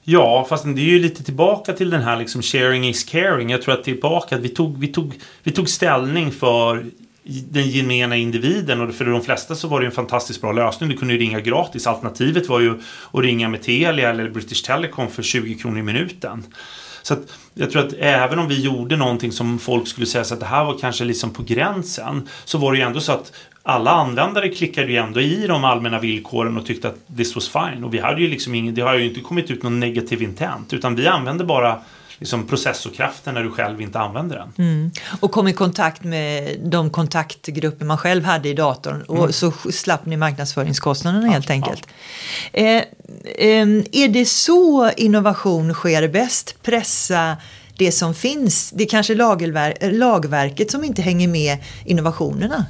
Ja, 0.02 0.46
fast 0.48 0.64
det 0.64 0.80
är 0.80 0.84
ju 0.84 0.98
lite 0.98 1.24
tillbaka 1.24 1.72
till 1.72 1.90
den 1.90 2.02
här 2.02 2.16
liksom 2.16 2.42
sharing 2.42 2.88
is 2.88 3.04
caring. 3.04 3.50
Jag 3.50 3.62
tror 3.62 3.74
att 3.74 3.84
tillbaka 3.84 4.36
att 4.36 4.40
vi 4.40 4.48
tog, 4.48 4.78
vi 4.78 4.88
tog, 4.88 5.14
vi 5.42 5.52
tog 5.52 5.68
ställning 5.68 6.32
för 6.32 6.86
den 7.28 7.70
gemena 7.70 8.16
individen 8.16 8.80
och 8.80 8.94
för 8.94 9.04
de 9.04 9.22
flesta 9.22 9.54
så 9.54 9.68
var 9.68 9.80
det 9.80 9.86
en 9.86 9.92
fantastiskt 9.92 10.40
bra 10.40 10.52
lösning. 10.52 10.88
Du 10.88 10.96
kunde 10.96 11.14
ju 11.14 11.20
ringa 11.20 11.40
gratis. 11.40 11.86
Alternativet 11.86 12.48
var 12.48 12.60
ju 12.60 12.74
att 13.12 13.20
ringa 13.20 13.48
med 13.48 13.62
Telia 13.62 14.10
eller 14.10 14.30
British 14.30 14.64
Telecom 14.66 15.10
för 15.10 15.22
20 15.22 15.54
kronor 15.54 15.78
i 15.78 15.82
minuten. 15.82 16.44
Så 17.06 17.14
att 17.14 17.20
jag 17.54 17.70
tror 17.70 17.86
att 17.86 17.92
även 17.98 18.38
om 18.38 18.48
vi 18.48 18.60
gjorde 18.60 18.96
någonting 18.96 19.32
som 19.32 19.58
folk 19.58 19.88
skulle 19.88 20.06
säga 20.06 20.24
så 20.24 20.34
att 20.34 20.40
det 20.40 20.46
här 20.46 20.64
var 20.64 20.78
kanske 20.78 21.04
liksom 21.04 21.32
på 21.32 21.42
gränsen 21.42 22.28
så 22.44 22.58
var 22.58 22.72
det 22.72 22.78
ju 22.78 22.84
ändå 22.84 23.00
så 23.00 23.12
att 23.12 23.32
alla 23.62 23.90
användare 23.90 24.48
klickade 24.48 24.92
ju 24.92 24.96
ändå 24.96 25.20
i 25.20 25.46
de 25.46 25.64
allmänna 25.64 25.98
villkoren 26.00 26.56
och 26.56 26.66
tyckte 26.66 26.88
att 26.88 27.16
this 27.16 27.34
was 27.34 27.48
fine. 27.48 27.84
Och 27.84 27.94
vi 27.94 27.98
hade 27.98 28.20
ju 28.20 28.28
liksom 28.28 28.54
ingen, 28.54 28.74
det 28.74 28.82
har 28.82 28.94
ju 28.94 29.08
inte 29.08 29.20
kommit 29.20 29.50
ut 29.50 29.62
någon 29.62 29.80
negativ 29.80 30.22
intent 30.22 30.72
utan 30.72 30.94
vi 30.94 31.06
använde 31.06 31.44
bara 31.44 31.80
liksom 32.18 32.46
processorkraften 32.46 33.34
när 33.34 33.42
du 33.42 33.50
själv 33.50 33.80
inte 33.80 33.98
använder 33.98 34.36
den. 34.36 34.52
Mm. 34.58 34.90
Och 35.20 35.32
kom 35.32 35.48
i 35.48 35.52
kontakt 35.52 36.04
med 36.04 36.60
de 36.60 36.90
kontaktgrupper 36.90 37.84
man 37.84 37.98
själv 37.98 38.24
hade 38.24 38.48
i 38.48 38.54
datorn 38.54 39.02
och 39.02 39.18
mm. 39.18 39.32
så 39.32 39.52
slapp 39.72 40.06
ni 40.06 40.16
marknadsföringskostnaderna 40.16 41.26
ja, 41.26 41.32
helt 41.32 41.50
enkelt. 41.50 41.86
Ja. 42.52 42.60
Eh, 42.60 42.82
eh, 43.38 43.68
är 43.92 44.08
det 44.08 44.26
så 44.26 44.90
innovation 44.96 45.74
sker 45.74 46.08
bäst? 46.08 46.62
Pressa 46.62 47.36
det 47.78 47.92
som 47.92 48.14
finns? 48.14 48.70
Det 48.70 48.84
är 48.84 48.88
kanske 48.88 49.14
lagverket 49.92 50.70
som 50.70 50.84
inte 50.84 51.02
hänger 51.02 51.28
med 51.28 51.58
innovationerna? 51.84 52.66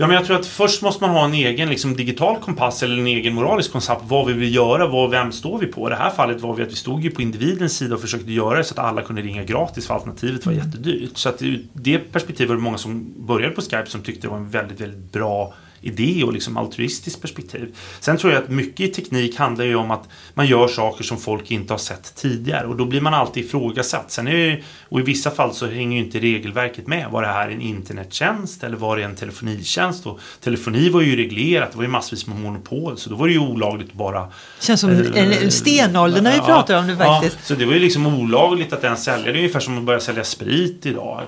Ja, 0.00 0.06
men 0.06 0.16
jag 0.16 0.24
tror 0.24 0.36
att 0.36 0.46
först 0.46 0.82
måste 0.82 1.04
man 1.04 1.10
ha 1.10 1.24
en 1.24 1.34
egen 1.34 1.70
liksom, 1.70 1.96
digital 1.96 2.36
kompass 2.36 2.82
eller 2.82 2.98
en 2.98 3.06
egen 3.06 3.34
moralisk 3.34 3.72
kompass. 3.72 3.98
Vad 4.02 4.26
vi 4.26 4.32
vill 4.32 4.54
göra, 4.54 4.86
vad, 4.86 5.10
vem 5.10 5.32
står 5.32 5.58
vi 5.58 5.66
på? 5.66 5.88
I 5.88 5.90
det 5.90 5.96
här 5.96 6.10
fallet 6.10 6.40
var 6.40 6.54
vi 6.54 6.62
att 6.62 6.70
vi 6.70 6.76
stod 6.76 7.04
ju 7.04 7.10
på 7.10 7.22
individens 7.22 7.76
sida 7.76 7.94
och 7.94 8.00
försökte 8.00 8.32
göra 8.32 8.58
det 8.58 8.64
så 8.64 8.74
att 8.74 8.78
alla 8.78 9.02
kunde 9.02 9.22
ringa 9.22 9.44
gratis 9.44 9.86
för 9.86 9.94
alternativet 9.94 10.46
var 10.46 10.52
mm. 10.52 10.64
jättedyrt. 10.64 11.16
Så 11.16 11.28
att 11.28 11.42
ur 11.42 11.64
det 11.72 11.98
perspektivet 11.98 12.48
var 12.48 12.56
det 12.56 12.62
många 12.62 12.78
som 12.78 13.14
började 13.26 13.54
på 13.54 13.60
Skype 13.60 13.86
som 13.86 14.02
tyckte 14.02 14.26
det 14.26 14.30
var 14.30 14.36
en 14.36 14.50
väldigt, 14.50 14.80
väldigt 14.80 15.12
bra 15.12 15.54
idé 15.80 16.24
och 16.24 16.32
liksom 16.32 16.56
altruistiskt 16.56 17.20
perspektiv. 17.20 17.76
Sen 18.00 18.16
tror 18.16 18.32
jag 18.32 18.42
att 18.42 18.48
mycket 18.48 18.80
i 18.80 18.88
teknik 18.88 19.36
handlar 19.36 19.64
ju 19.64 19.74
om 19.74 19.90
att 19.90 20.08
man 20.34 20.46
gör 20.46 20.68
saker 20.68 21.04
som 21.04 21.18
folk 21.18 21.50
inte 21.50 21.72
har 21.72 21.78
sett 21.78 22.14
tidigare 22.14 22.66
och 22.66 22.76
då 22.76 22.84
blir 22.84 23.00
man 23.00 23.14
alltid 23.14 23.44
ifrågasatt. 23.44 24.10
Sen 24.10 24.28
är 24.28 24.36
det, 24.36 24.62
och 24.88 25.00
i 25.00 25.02
vissa 25.02 25.30
fall 25.30 25.54
så 25.54 25.66
hänger 25.66 25.98
ju 25.98 26.04
inte 26.04 26.18
regelverket 26.18 26.86
med. 26.86 27.10
Var 27.10 27.22
det 27.22 27.28
här 27.28 27.48
en 27.48 27.60
internettjänst 27.60 28.64
eller 28.64 28.76
var 28.76 28.96
det 28.96 29.02
en 29.02 29.16
telefonitjänst? 29.16 30.06
Och 30.06 30.20
telefoni 30.40 30.88
var 30.88 31.00
ju 31.00 31.16
reglerat, 31.16 31.70
det 31.70 31.76
var 31.76 31.84
ju 31.84 31.90
massvis 31.90 32.26
med 32.26 32.40
monopol 32.40 32.98
så 32.98 33.10
då 33.10 33.16
var 33.16 33.26
det 33.26 33.32
ju 33.32 33.38
olagligt 33.38 33.88
att 33.88 33.94
bara... 33.94 34.28
Känns 34.60 34.80
som 34.80 34.90
en, 34.90 35.32
en 35.32 35.50
stenålder 35.50 36.22
när 36.22 36.32
vi 36.32 36.40
pratar 36.40 36.78
om 36.78 36.86
det 36.86 36.96
faktiskt. 36.96 37.36
Ja, 37.40 37.44
så 37.46 37.54
det 37.54 37.66
var 37.66 37.72
ju 37.72 37.80
liksom 37.80 38.06
olagligt 38.06 38.72
att 38.72 38.84
ens 38.84 39.04
sälja. 39.04 39.24
Det 39.24 39.30
är 39.32 39.36
ungefär 39.36 39.60
som 39.60 39.78
att 39.78 39.84
börja 39.84 40.00
sälja 40.00 40.24
sprit 40.24 40.86
idag 40.86 41.22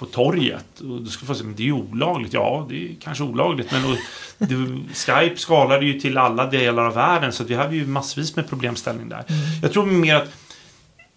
på 0.00 0.06
torget. 0.06 0.80
Och 0.80 1.02
då 1.02 1.10
skulle 1.10 1.26
få 1.26 1.34
säga, 1.34 1.46
men 1.46 1.56
det 1.56 1.62
är 1.62 1.64
ju 1.64 1.72
olagligt. 1.72 2.32
Ja, 2.32 2.66
det 2.68 2.84
är 2.84 2.94
kanske 3.00 3.24
olagligt. 3.24 3.72
Men 3.72 3.84
och, 3.84 3.96
det, 4.38 4.54
Skype 4.94 5.36
skalade 5.36 5.86
ju 5.86 6.00
till 6.00 6.18
alla 6.18 6.46
delar 6.46 6.84
av 6.84 6.94
världen 6.94 7.32
så 7.32 7.44
vi 7.44 7.54
hade 7.54 7.76
ju 7.76 7.86
massvis 7.86 8.36
med 8.36 8.48
problemställning 8.48 9.08
där. 9.08 9.24
Mm. 9.28 9.40
Jag 9.62 9.72
tror 9.72 9.86
mer 9.86 10.14
att 10.14 10.28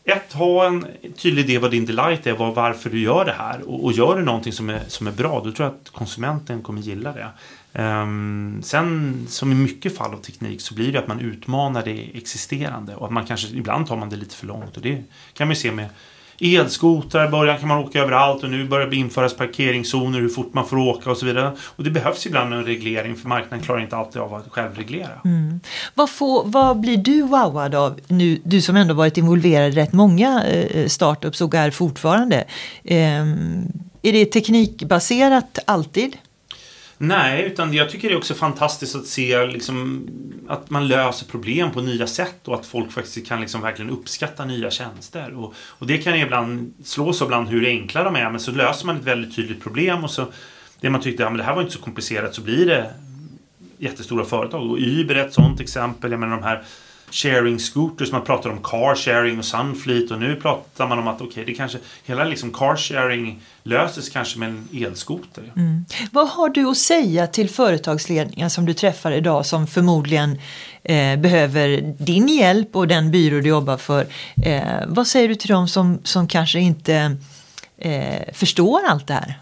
ett, 0.06 0.34
ha 0.34 0.66
en 0.66 0.86
tydlig 1.18 1.44
idé 1.44 1.58
vad 1.58 1.72
din 1.72 1.86
delight 1.86 2.28
är, 2.28 2.34
var, 2.34 2.52
varför 2.52 2.90
du 2.90 3.00
gör 3.00 3.26
det 3.26 3.36
här. 3.38 3.70
Och, 3.70 3.84
och 3.84 3.92
gör 3.92 4.18
du 4.18 4.24
någonting 4.24 4.54
som 4.54 4.70
är, 4.70 4.82
som 4.88 5.08
är 5.08 5.12
bra, 5.12 5.42
då 5.46 5.52
tror 5.52 5.68
jag 5.68 5.76
att 5.76 5.90
konsumenten 5.90 6.62
kommer 6.62 6.82
gilla 6.82 7.14
det. 7.14 7.28
Um, 7.84 8.62
sen, 8.64 9.26
som 9.30 9.52
i 9.52 9.56
mycket 9.56 9.98
fall 9.98 10.14
av 10.14 10.18
teknik, 10.18 10.62
så 10.62 10.74
blir 10.74 10.94
det 10.94 11.00
att 11.00 11.08
man 11.08 11.20
utmanar 11.20 11.84
det 11.84 12.10
existerande. 12.14 12.96
Och 12.96 13.06
att 13.06 13.12
man 13.12 13.26
kanske, 13.26 13.48
ibland 13.48 13.88
tar 13.88 13.98
man 13.98 14.10
det 14.10 14.16
lite 14.16 14.36
för 14.36 14.48
långt. 14.48 14.78
Och 14.78 14.82
det 14.82 15.04
kan 15.34 15.48
man 15.48 15.54
ju 15.54 15.62
se 15.62 15.72
med 15.72 15.90
elskotrar. 16.40 17.28
I 17.28 17.30
början 17.30 17.60
kan 17.60 17.68
man 17.68 17.78
åka 17.78 18.00
överallt 18.00 18.44
och 18.44 18.50
nu 18.50 18.68
börjar 18.68 18.88
det 18.88 18.96
införas 18.96 19.34
parkeringszoner, 19.34 20.20
hur 20.20 20.30
fort 20.30 20.54
man 20.54 20.66
får 20.66 20.78
åka 20.78 21.12
och 21.12 21.18
så 21.18 21.26
vidare. 21.26 21.52
Och 21.60 21.84
det 21.84 21.90
behövs 21.90 22.26
ibland 22.26 22.54
en 22.54 22.66
reglering 22.66 23.16
för 23.16 23.28
marknaden 23.28 23.66
klarar 23.66 23.82
inte 23.82 23.96
alltid 23.96 24.22
av 24.22 24.34
att 24.34 24.46
självreglera. 24.50 25.22
Mm. 25.26 25.60
Vad, 25.94 26.10
får, 26.10 26.44
vad 26.46 26.80
blir 26.80 26.98
du 26.98 27.22
wowad 27.22 27.76
av 27.76 28.00
nu, 28.08 28.42
du 28.44 28.62
som 28.62 28.76
ändå 28.76 28.94
varit 28.94 29.18
involverad 29.18 29.74
i 29.74 29.76
rätt 29.76 29.94
många 29.94 30.44
eh, 30.44 30.88
startups 30.88 31.42
och 31.42 31.56
är 31.56 31.72
fortfarande? 31.72 32.44
Eh, 32.84 33.22
är 34.02 34.12
det 34.12 34.26
teknikbaserat 34.26 35.60
alltid? 35.66 36.18
Nej, 36.98 37.44
utan 37.44 37.74
jag 37.74 37.90
tycker 37.90 38.08
det 38.10 38.14
är 38.14 38.18
också 38.18 38.34
fantastiskt 38.34 38.96
att 38.96 39.06
se 39.06 39.46
liksom, 39.46 40.08
att 40.48 40.70
man 40.70 40.88
löser 40.88 41.26
problem 41.26 41.72
på 41.72 41.82
nya 41.82 42.08
sätt 42.08 42.48
och 42.48 42.56
att 42.56 42.66
folk 42.66 42.92
faktiskt 42.92 43.28
kan 43.28 43.42
liksom 43.42 43.62
verkligen 43.62 43.92
uppskatta 43.92 44.46
nya 44.46 44.72
tjänster. 44.72 45.34
Och, 45.38 45.54
och 45.58 45.88
det 45.88 45.98
kan 45.98 46.16
ibland 46.16 46.74
slås 46.84 47.22
ibland 47.22 47.50
hur 47.50 47.68
enkla 47.68 48.04
de 48.04 48.16
är, 48.16 48.30
men 48.30 48.40
så 48.40 48.52
löser 48.52 48.86
man 48.86 48.98
ett 48.98 49.04
väldigt 49.04 49.36
tydligt 49.36 49.64
problem 49.64 50.04
och 50.04 50.12
så 50.12 50.26
det 50.80 50.90
man 50.90 51.02
tyckte, 51.02 51.24
ja, 51.24 51.30
men 51.30 51.38
det 51.38 51.44
här 51.44 51.56
var 51.56 51.62
inte 51.62 51.74
så 51.74 51.82
komplicerat, 51.82 52.36
så 52.36 52.42
blir 52.42 52.66
det 52.66 52.94
jättestora 53.78 54.26
företag. 54.26 54.72
Och 54.72 54.78
Uber 54.78 55.16
är 55.16 55.26
ett 55.26 55.34
sånt 55.34 55.60
exempel. 55.60 56.12
Jag 56.12 56.20
menar 56.20 56.38
de 56.38 56.44
här 56.44 56.64
sharing 57.14 57.60
scooters. 57.60 58.12
Man 58.12 58.24
pratar 58.24 58.50
om 58.50 58.64
car 58.64 58.96
sharing 58.96 59.40
och 59.40 59.46
Sunfleet 59.46 60.12
och 60.12 60.20
nu 60.20 60.36
pratar 60.36 60.88
man 60.88 61.00
om 61.00 61.08
att 61.08 61.16
okej, 61.16 61.28
okay, 61.28 61.46
det 61.46 61.54
kanske 61.54 61.78
hela 62.04 62.24
liksom 62.24 62.52
car 62.52 62.78
sharing 62.78 63.42
löses 63.64 64.10
kanske 64.10 64.40
med 64.40 64.50
en 64.50 64.68
elskoter. 64.86 65.52
Mm. 65.56 65.86
Vad 66.12 66.30
har 66.30 66.50
du 66.50 66.66
att 66.66 66.78
säga 66.78 67.28
till 67.28 67.50
företagsledningar 67.50 68.50
som 68.50 68.66
du 68.66 68.74
träffar 68.74 69.12
idag 69.12 69.46
som 69.46 69.68
förmodligen 69.68 70.40
eh, 70.84 71.20
behöver 71.20 71.96
din 71.98 72.28
hjälp 72.28 72.76
och 72.76 72.88
den 72.88 73.12
byrå 73.12 73.40
du 73.42 73.50
jobbar 73.50 73.78
för? 73.78 74.08
Eh, 74.44 74.64
vad 74.88 75.08
säger 75.08 75.28
du 75.28 75.36
till 75.36 75.50
dem 75.50 75.68
som, 75.68 76.00
som 76.04 76.28
kanske 76.28 76.60
inte 76.60 77.18
eh, 77.78 78.34
förstår 78.34 78.80
allt 78.88 79.08
det 79.08 79.14
här? 79.14 79.40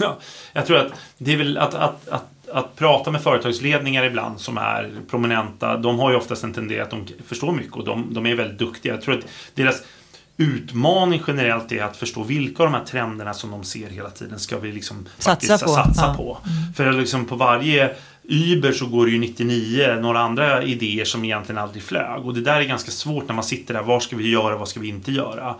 Ja, 0.00 0.18
jag 0.52 0.66
tror 0.66 0.76
att 0.76 0.92
det 1.18 1.32
är 1.32 1.36
väl 1.36 1.58
att, 1.58 1.74
att, 1.74 2.08
att 2.08 2.37
att 2.52 2.76
prata 2.76 3.10
med 3.10 3.22
företagsledningar 3.22 4.04
ibland 4.04 4.40
som 4.40 4.58
är 4.58 4.90
prominenta, 5.10 5.76
de 5.76 5.98
har 5.98 6.10
ju 6.10 6.16
oftast 6.16 6.44
en 6.44 6.54
tendens 6.54 6.82
att 6.82 6.90
de 6.90 7.06
förstår 7.26 7.52
mycket 7.52 7.76
och 7.76 7.84
de, 7.84 8.14
de 8.14 8.26
är 8.26 8.34
väldigt 8.34 8.58
duktiga. 8.58 8.94
Jag 8.94 9.02
tror 9.02 9.18
att 9.18 9.24
deras 9.54 9.82
utmaning 10.36 11.22
generellt 11.26 11.72
är 11.72 11.82
att 11.82 11.96
förstå 11.96 12.22
vilka 12.22 12.62
av 12.62 12.70
de 12.70 12.78
här 12.78 12.84
trenderna 12.84 13.34
som 13.34 13.50
de 13.50 13.64
ser 13.64 13.90
hela 13.90 14.10
tiden 14.10 14.38
ska 14.38 14.58
vi 14.58 14.72
liksom 14.72 15.06
satsa 15.18 15.58
på. 15.58 15.72
Satsa 15.72 16.06
ja. 16.06 16.14
på. 16.16 16.38
Mm. 16.50 16.72
För 16.74 16.92
liksom 16.92 17.24
på 17.24 17.36
varje 17.36 17.94
Uber 18.28 18.72
så 18.72 18.86
går 18.86 19.06
det 19.06 19.12
ju 19.12 19.18
99 19.18 19.98
några 20.00 20.18
andra 20.18 20.62
idéer 20.62 21.04
som 21.04 21.24
egentligen 21.24 21.58
aldrig 21.58 21.82
flög. 21.82 22.26
Och 22.26 22.34
det 22.34 22.40
där 22.40 22.60
är 22.60 22.64
ganska 22.64 22.90
svårt 22.90 23.28
när 23.28 23.34
man 23.34 23.44
sitter 23.44 23.74
där. 23.74 23.82
Vad 23.82 24.02
ska 24.02 24.16
vi 24.16 24.30
göra? 24.30 24.56
Vad 24.56 24.68
ska 24.68 24.80
vi 24.80 24.88
inte 24.88 25.12
göra? 25.12 25.54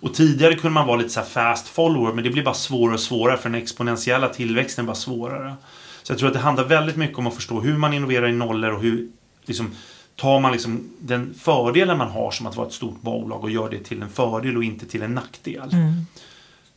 Och 0.00 0.14
tidigare 0.14 0.54
kunde 0.54 0.74
man 0.74 0.86
vara 0.86 0.96
lite 0.96 1.10
så 1.10 1.22
fast 1.22 1.68
follower 1.68 2.12
men 2.12 2.24
det 2.24 2.30
blir 2.30 2.42
bara 2.42 2.54
svårare 2.54 2.94
och 2.94 3.00
svårare 3.00 3.36
för 3.36 3.48
den 3.48 3.62
exponentiella 3.62 4.28
tillväxten 4.28 4.84
är 4.84 4.86
bara 4.86 4.96
svårare. 4.96 5.54
Så 6.04 6.12
jag 6.12 6.18
tror 6.18 6.28
att 6.28 6.34
det 6.34 6.40
handlar 6.40 6.64
väldigt 6.64 6.96
mycket 6.96 7.18
om 7.18 7.26
att 7.26 7.34
förstå 7.34 7.60
hur 7.60 7.76
man 7.76 7.92
innoverar 7.92 8.28
i 8.28 8.32
nollor 8.32 8.72
och 8.72 8.82
hur 8.82 9.08
liksom, 9.44 9.70
tar 10.16 10.40
man 10.40 10.52
liksom 10.52 10.90
den 11.00 11.34
fördelen 11.34 11.98
man 11.98 12.10
har 12.10 12.30
som 12.30 12.46
att 12.46 12.56
vara 12.56 12.66
ett 12.66 12.72
stort 12.72 13.00
bolag 13.00 13.44
och 13.44 13.50
gör 13.50 13.70
det 13.70 13.78
till 13.78 14.02
en 14.02 14.08
fördel 14.08 14.56
och 14.56 14.64
inte 14.64 14.86
till 14.86 15.02
en 15.02 15.14
nackdel. 15.14 15.72
Mm. 15.72 16.06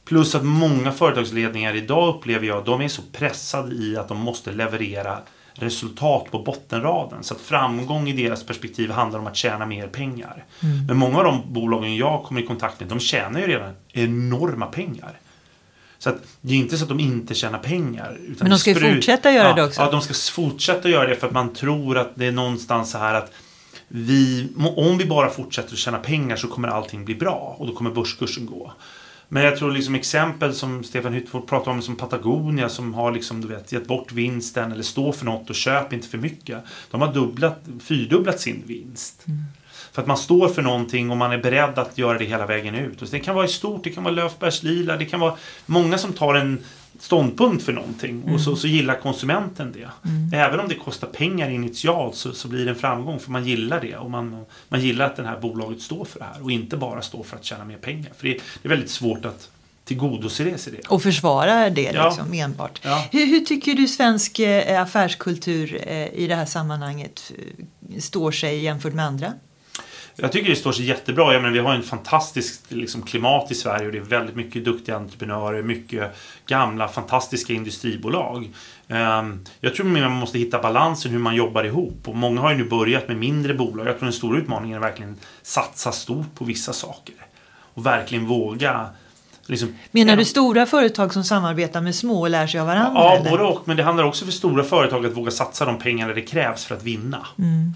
Plus 0.05 0.36
att 0.36 0.46
många 0.46 0.91
företagsledningar 0.91 1.75
idag 1.75 2.15
upplever 2.15 2.48
jag, 2.48 2.65
de 2.65 2.81
är 2.81 2.88
så 2.88 3.01
pressade 3.12 3.75
i 3.75 3.98
att 3.98 4.07
de 4.07 4.17
måste 4.17 4.51
leverera 4.51 5.17
resultat 5.53 6.31
på 6.31 6.39
bottenraden. 6.39 7.24
Så 7.24 7.34
att 7.34 7.41
framgång 7.41 8.10
i 8.10 8.13
deras 8.13 8.43
perspektiv 8.43 8.91
handlar 8.91 9.19
om 9.19 9.27
att 9.27 9.36
tjäna 9.36 9.65
mer 9.65 9.88
pengar. 9.88 10.46
Mm. 10.63 10.86
Men 10.86 10.98
många 10.98 11.17
av 11.17 11.24
de 11.24 11.53
bolagen 11.53 11.96
jag 11.96 12.24
kommer 12.24 12.41
i 12.41 12.46
kontakt 12.46 12.79
med, 12.79 12.89
de 12.89 13.00
tjänar 13.00 13.39
ju 13.39 13.48
redan 13.48 13.74
enorma 13.93 14.65
pengar. 14.65 15.19
Så 16.00 16.10
att 16.10 16.16
det 16.42 16.54
är 16.54 16.58
inte 16.58 16.77
så 16.77 16.84
att 16.84 16.89
de 16.89 17.00
inte 17.00 17.34
tjänar 17.34 17.60
pengar. 17.60 18.18
Men 18.39 18.50
de 18.50 18.60
ska 18.60 18.70
ju 18.70 18.94
fortsätta 18.94 19.32
göra 19.32 19.48
ja, 19.48 19.56
det 19.56 19.63
också. 19.63 19.82
Ja, 19.82 19.92
de 19.92 20.01
ska 20.01 20.13
fortsätta 20.34 20.89
göra 20.89 21.08
det 21.08 21.16
för 21.16 21.27
att 21.27 21.34
man 21.34 21.54
tror 21.54 21.98
att 21.98 22.12
det 22.16 22.25
är 22.25 22.32
någonstans 22.32 22.92
så 22.92 22.98
här 22.98 23.13
att 23.13 23.32
vi, 23.88 24.50
om 24.75 24.98
vi 24.98 25.06
bara 25.06 25.30
fortsätter 25.30 25.74
att 25.74 25.80
tjäna 25.80 25.98
pengar 25.98 26.36
så 26.36 26.48
kommer 26.48 26.68
allting 26.68 27.06
bli 27.06 27.16
bra 27.16 27.56
och 27.60 27.68
då 27.68 27.74
kommer 27.74 27.92
börskursen 27.92 28.46
gå. 28.46 28.74
Men 29.30 29.44
jag 29.44 29.58
tror 29.58 29.72
liksom 29.72 29.96
exempel 29.96 30.54
som 30.54 30.84
Stefan 30.84 31.13
Hyttfort 31.13 31.48
pratar 31.48 31.72
om 31.72 31.82
som 31.82 31.96
Patagonia 31.96 32.70
som 32.70 32.94
har 32.94 33.12
liksom, 33.12 33.42
du 33.42 33.48
vet, 33.48 33.72
gett 33.72 33.88
bort 33.88 34.12
vinsten 34.12 34.72
eller 34.72 34.84
står 34.84 35.12
för 35.12 35.25
något 35.25 35.50
och 35.50 35.56
köp 35.56 35.94
inte 35.94 36.08
för 36.08 36.18
mycket. 36.18 36.63
De 36.92 37.01
har 37.01 37.13
dubblat, 37.13 37.63
fyrdubblat 37.80 38.39
sin 38.39 38.63
vinst. 38.66 39.24
Mm. 39.27 39.44
För 39.98 40.01
att 40.01 40.08
man 40.08 40.18
står 40.18 40.48
för 40.48 40.62
någonting 40.62 41.12
och 41.12 41.18
man 41.18 41.32
är 41.32 41.38
beredd 41.38 41.80
att 41.80 41.98
göra 41.98 42.18
det 42.18 42.25
hela 42.25 42.46
vägen 42.46 42.75
ut. 42.75 43.01
Och 43.01 43.08
det 43.12 43.20
kan 43.20 43.36
vara 43.36 43.46
i 43.46 43.48
stort, 43.48 43.84
det 43.84 43.89
kan 43.89 44.04
vara 44.04 44.13
Löfbergs 44.13 44.63
Lila, 44.63 44.98
det 44.98 45.06
kan 45.06 45.20
vara 45.20 45.34
många 45.66 45.98
som 45.98 46.13
tar 46.13 46.36
en 46.36 46.63
ståndpunkt 47.00 47.66
för 47.66 47.74
någonting 47.74 48.22
mm. 48.22 48.34
och 48.34 48.42
så, 48.42 48.56
så 48.56 48.68
gillar 48.68 49.00
konsumenten 49.00 49.72
det. 49.72 50.10
Mm. 50.10 50.34
Även 50.34 50.60
om 50.60 50.68
det 50.68 50.75
kostar 50.75 51.08
pengar 51.08 51.50
initialt 51.50 52.16
så, 52.16 52.32
så 52.32 52.48
blir 52.48 52.66
det 52.66 52.72
en 52.72 52.75
framgång 52.77 53.20
för 53.20 53.32
man 53.32 53.46
gillar 53.46 53.82
det 53.82 53.96
och 53.96 54.12
man, 54.12 54.46
man 54.70 54.82
gillar 54.82 55.06
att 55.06 55.16
det 55.16 55.24
här 55.24 55.39
bolaget 55.39 55.82
står 55.82 56.06
för 56.06 56.20
det 56.20 56.25
här 56.25 56.44
och 56.44 56.51
inte 56.51 56.77
bara 56.77 57.01
står 57.01 57.24
för 57.24 57.36
att 57.36 57.44
tjäna 57.44 57.66
mer 57.66 57.77
pengar. 57.77 58.12
För 58.18 58.27
det, 58.27 58.34
det 58.34 58.68
är 58.68 58.70
väldigt 58.70 58.92
svårt 58.92 59.25
att 59.25 59.50
tillgodose 59.86 60.44
det. 60.44 60.88
Och 60.89 61.04
försvara 61.04 61.70
det 61.70 61.92
ja. 61.94 62.08
liksom, 62.08 62.34
enbart. 62.34 62.80
Ja. 62.84 63.06
Hur, 63.12 63.25
hur, 63.25 63.39
tycker 63.39 63.74
du 63.74 63.88
svensk 63.88 64.39
eh, 64.39 64.82
affärskultur 64.82 65.82
eh, 65.88 66.08
i 66.13 66.27
det 66.27 66.36
här 66.36 66.46
sammanhanget 66.46 67.32
eh, 67.38 68.00
står 68.00 68.32
sig 68.32 68.60
jämfört 68.60 68.94
med 68.94 69.06
andra? 69.06 69.34
Jag 70.20 70.32
tycker 70.32 70.50
det 70.50 70.56
står 70.56 70.72
sig 70.72 70.86
jättebra. 70.86 71.34
Jag 71.34 71.42
menar, 71.42 71.54
vi 71.54 71.60
har 71.60 71.74
en 71.74 71.84
fantastiskt 71.84 72.72
liksom, 72.72 73.02
klimat 73.02 73.52
i 73.52 73.56
Sverige 73.56 73.86
och 73.86 73.92
det 73.92 73.98
är 73.98 74.02
väldigt 74.02 74.36
mycket 74.36 74.66
duktiga 74.66 74.96
entreprenörer, 74.96 75.64
mycket 75.64 76.18
gamla 76.48 76.88
fantastiska 76.88 77.54
industribolag. 77.54 78.50
Um, 78.88 79.46
jag 79.62 79.76
tror 79.76 79.86
man 79.86 80.12
måste 80.12 80.40
hitta 80.40 80.62
balansen 80.62 81.12
hur 81.12 81.20
man 81.20 81.36
jobbar 81.36 81.64
ihop 81.64 82.08
och 82.08 82.16
många 82.16 82.42
har 82.42 82.52
ju 82.52 82.58
nu 82.58 82.64
börjat 82.64 83.08
med 83.08 83.18
mindre 83.18 83.54
bolag. 83.54 83.88
Jag 83.88 83.98
tror 83.98 84.06
den 84.06 84.14
stora 84.14 84.40
utmaningen 84.40 84.78
är 84.78 84.82
verkligen 84.82 85.18
satsa 85.42 85.92
stort 85.92 86.36
på 86.36 86.46
vissa 86.46 86.74
saker 86.74 87.16
och 87.74 87.86
verkligen 87.86 88.26
våga 88.26 88.90
Liksom, 89.50 89.76
Menar 89.92 90.16
du 90.16 90.26
stora 90.26 90.66
företag 90.66 91.14
som 91.14 91.24
samarbetar 91.24 91.82
med 91.82 91.96
små 91.96 92.22
och 92.22 92.30
lär 92.30 92.48
sig 92.48 92.60
av 92.60 92.68
varandra? 92.68 93.02
Ja, 93.02 93.30
både 93.30 93.44
och. 93.44 93.68
Men 93.68 93.78
det 93.78 93.84
handlar 93.84 94.04
också 94.04 94.26
för 94.26 94.32
stora 94.32 94.64
företag 94.64 95.06
att 95.06 95.18
våga 95.18 95.32
satsa 95.32 95.66
de 95.66 95.80
pengar 95.80 96.14
det 96.14 96.22
krävs 96.22 96.66
för 96.66 96.76
att 96.76 96.84
vinna. 96.84 97.28
Mm. 97.40 97.76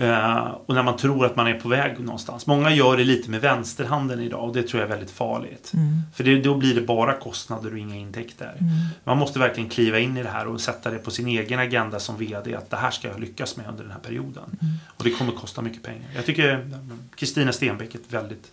Uh, 0.00 0.54
och 0.66 0.74
när 0.74 0.82
man 0.82 0.96
tror 0.96 1.26
att 1.26 1.36
man 1.36 1.46
är 1.46 1.54
på 1.54 1.68
väg 1.68 2.00
någonstans. 2.00 2.46
Många 2.46 2.70
gör 2.70 2.96
det 2.96 3.04
lite 3.04 3.30
med 3.30 3.40
vänsterhanden 3.40 4.20
idag 4.20 4.48
och 4.48 4.54
det 4.54 4.62
tror 4.62 4.82
jag 4.82 4.90
är 4.90 4.94
väldigt 4.94 5.10
farligt. 5.10 5.72
Mm. 5.74 6.02
För 6.14 6.24
det, 6.24 6.40
då 6.40 6.54
blir 6.54 6.74
det 6.74 6.80
bara 6.80 7.12
kostnader 7.12 7.72
och 7.72 7.78
inga 7.78 7.96
intäkter. 7.96 8.56
Mm. 8.58 8.72
Man 9.04 9.18
måste 9.18 9.38
verkligen 9.38 9.70
kliva 9.70 9.98
in 9.98 10.16
i 10.16 10.22
det 10.22 10.28
här 10.28 10.46
och 10.46 10.60
sätta 10.60 10.90
det 10.90 10.98
på 10.98 11.10
sin 11.10 11.26
egen 11.26 11.58
agenda 11.58 12.00
som 12.00 12.16
VD 12.16 12.54
att 12.54 12.70
det 12.70 12.76
här 12.76 12.90
ska 12.90 13.08
jag 13.08 13.20
lyckas 13.20 13.56
med 13.56 13.68
under 13.68 13.82
den 13.82 13.92
här 13.92 14.00
perioden. 14.00 14.44
Mm. 14.62 14.74
Och 14.86 15.04
det 15.04 15.10
kommer 15.10 15.32
kosta 15.32 15.62
mycket 15.62 15.82
pengar. 15.82 16.10
Jag 16.14 16.26
tycker 16.26 16.70
Kristina 17.14 17.52
Stenbeck 17.52 17.94
är 17.94 17.98
ett 17.98 18.12
väldigt, 18.12 18.50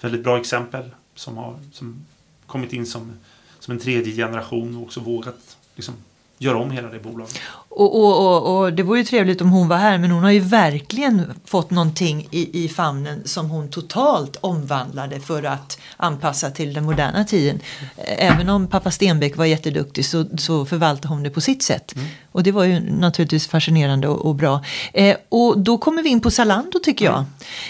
väldigt 0.00 0.24
bra 0.24 0.38
exempel 0.38 0.84
som 1.14 1.36
har 1.36 1.54
som 1.72 2.06
kommit 2.46 2.72
in 2.72 2.86
som, 2.86 3.12
som 3.58 3.72
en 3.72 3.80
tredje 3.80 4.16
generation 4.16 4.76
och 4.76 4.82
också 4.82 5.00
vågat 5.00 5.56
liksom, 5.74 5.94
göra 6.38 6.58
om 6.58 6.70
hela 6.70 6.88
det 6.88 6.98
bolaget. 6.98 7.40
Och, 7.78 7.96
och, 7.96 8.26
och, 8.26 8.58
och, 8.58 8.72
det 8.72 8.82
vore 8.82 8.98
ju 8.98 9.04
trevligt 9.04 9.40
om 9.40 9.50
hon 9.50 9.68
var 9.68 9.76
här 9.76 9.98
men 9.98 10.10
hon 10.10 10.22
har 10.22 10.30
ju 10.30 10.40
verkligen 10.40 11.34
fått 11.44 11.70
någonting 11.70 12.28
i, 12.30 12.64
i 12.64 12.68
famnen 12.68 13.22
som 13.24 13.50
hon 13.50 13.68
totalt 13.68 14.36
omvandlade 14.40 15.20
för 15.20 15.42
att 15.42 15.78
anpassa 15.96 16.50
till 16.50 16.74
den 16.74 16.84
moderna 16.84 17.24
tiden. 17.24 17.60
Även 17.96 18.48
om 18.48 18.66
pappa 18.66 18.90
Stenbeck 18.90 19.36
var 19.36 19.44
jätteduktig 19.44 20.06
så, 20.06 20.24
så 20.38 20.64
förvaltade 20.64 21.08
hon 21.08 21.22
det 21.22 21.30
på 21.30 21.40
sitt 21.40 21.62
sätt. 21.62 21.94
Mm. 21.96 22.08
Och 22.32 22.42
det 22.42 22.52
var 22.52 22.64
ju 22.64 22.80
naturligtvis 22.80 23.46
fascinerande 23.46 24.08
och, 24.08 24.26
och 24.26 24.34
bra. 24.34 24.64
Eh, 24.92 25.16
och 25.28 25.58
då 25.58 25.78
kommer 25.78 26.02
vi 26.02 26.08
in 26.08 26.20
på 26.20 26.30
Zalando 26.30 26.78
tycker 26.82 27.04
jag. 27.04 27.24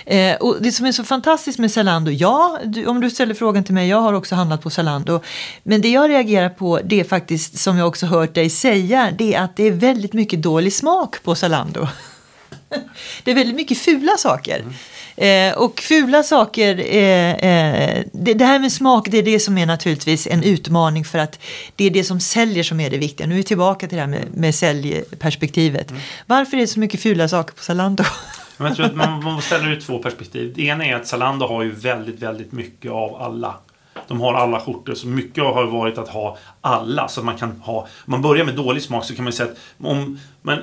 Mm. 0.06 0.34
Eh, 0.34 0.40
och 0.40 0.56
det 0.60 0.72
som 0.72 0.86
är 0.86 0.92
så 0.92 1.04
fantastiskt 1.04 1.58
med 1.58 1.70
Zalando, 1.70 2.10
ja, 2.10 2.58
du, 2.64 2.86
om 2.86 3.00
du 3.00 3.10
ställer 3.10 3.34
frågan 3.34 3.64
till 3.64 3.74
mig, 3.74 3.88
jag 3.88 4.00
har 4.00 4.12
också 4.12 4.34
handlat 4.34 4.62
på 4.62 4.70
Zalando. 4.70 5.20
Men 5.62 5.80
det 5.80 5.88
jag 5.88 6.10
reagerar 6.10 6.48
på, 6.48 6.80
det 6.84 7.00
är 7.00 7.04
faktiskt 7.04 7.58
som 7.58 7.78
jag 7.78 7.88
också 7.88 8.06
hört 8.06 8.34
dig 8.34 8.50
säga, 8.50 9.12
det 9.18 9.34
är 9.34 9.42
att 9.42 9.56
det 9.56 9.64
är 9.64 9.72
väldigt 9.72 9.97
mycket 10.12 10.42
dålig 10.42 10.72
smak 10.72 11.22
på 11.22 11.34
Zalando. 11.34 11.88
det 13.24 13.30
är 13.30 13.34
väldigt 13.34 13.56
mycket 13.56 13.78
fula 13.78 14.16
saker. 14.16 14.60
Mm. 14.60 14.74
Eh, 15.20 15.58
och 15.58 15.80
fula 15.80 16.22
saker, 16.22 16.78
eh, 16.78 17.32
eh, 17.32 18.04
det, 18.12 18.34
det, 18.34 18.44
här 18.44 18.58
med 18.58 18.72
smak, 18.72 19.08
det 19.10 19.18
är 19.18 19.22
det 19.22 19.40
som 19.40 19.58
är 19.58 19.66
naturligtvis 19.66 20.26
en 20.26 20.42
utmaning 20.42 21.04
för 21.04 21.18
att 21.18 21.40
det 21.76 21.84
är 21.84 21.90
det 21.90 22.04
som 22.04 22.20
säljer 22.20 22.62
som 22.62 22.80
är 22.80 22.90
det 22.90 22.98
viktiga. 22.98 23.26
Nu 23.26 23.34
är 23.34 23.36
vi 23.36 23.42
tillbaka 23.42 23.88
till 23.88 23.96
det 23.96 24.02
här 24.02 24.10
med, 24.10 24.24
med 24.34 24.54
säljperspektivet. 24.54 25.90
Mm. 25.90 26.02
Varför 26.26 26.56
är 26.56 26.60
det 26.60 26.66
så 26.66 26.80
mycket 26.80 27.00
fula 27.00 27.28
saker 27.28 27.54
på 27.54 27.62
Zalando? 27.62 28.04
jag 28.58 28.76
tror 28.76 28.86
att 28.86 28.96
man, 28.96 29.24
man 29.24 29.42
ställer 29.42 29.72
ut 29.72 29.86
två 29.86 29.98
perspektiv. 29.98 30.52
Det 30.56 30.62
ena 30.62 30.86
är 30.86 30.94
att 30.94 31.06
Zalando 31.06 31.46
har 31.46 31.62
ju 31.62 31.70
väldigt, 31.70 32.22
väldigt 32.22 32.52
mycket 32.52 32.90
av 32.90 33.22
alla 33.22 33.54
de 34.08 34.20
har 34.20 34.34
alla 34.34 34.60
skjortor. 34.60 34.94
Så 34.94 35.06
mycket 35.06 35.44
har 35.44 35.66
varit 35.66 35.98
att 35.98 36.08
ha 36.08 36.36
alla. 36.60 37.08
Så 37.08 37.22
man 37.22 37.38
kan 37.38 37.60
ha... 37.60 37.80
Om 37.80 37.86
man 38.04 38.22
börjar 38.22 38.44
med 38.44 38.54
dålig 38.54 38.82
smak 38.82 39.04
så 39.04 39.14
kan 39.14 39.24
man 39.24 39.32
säga 39.32 39.50
att 39.50 39.58
om 39.86 40.18
man 40.42 40.58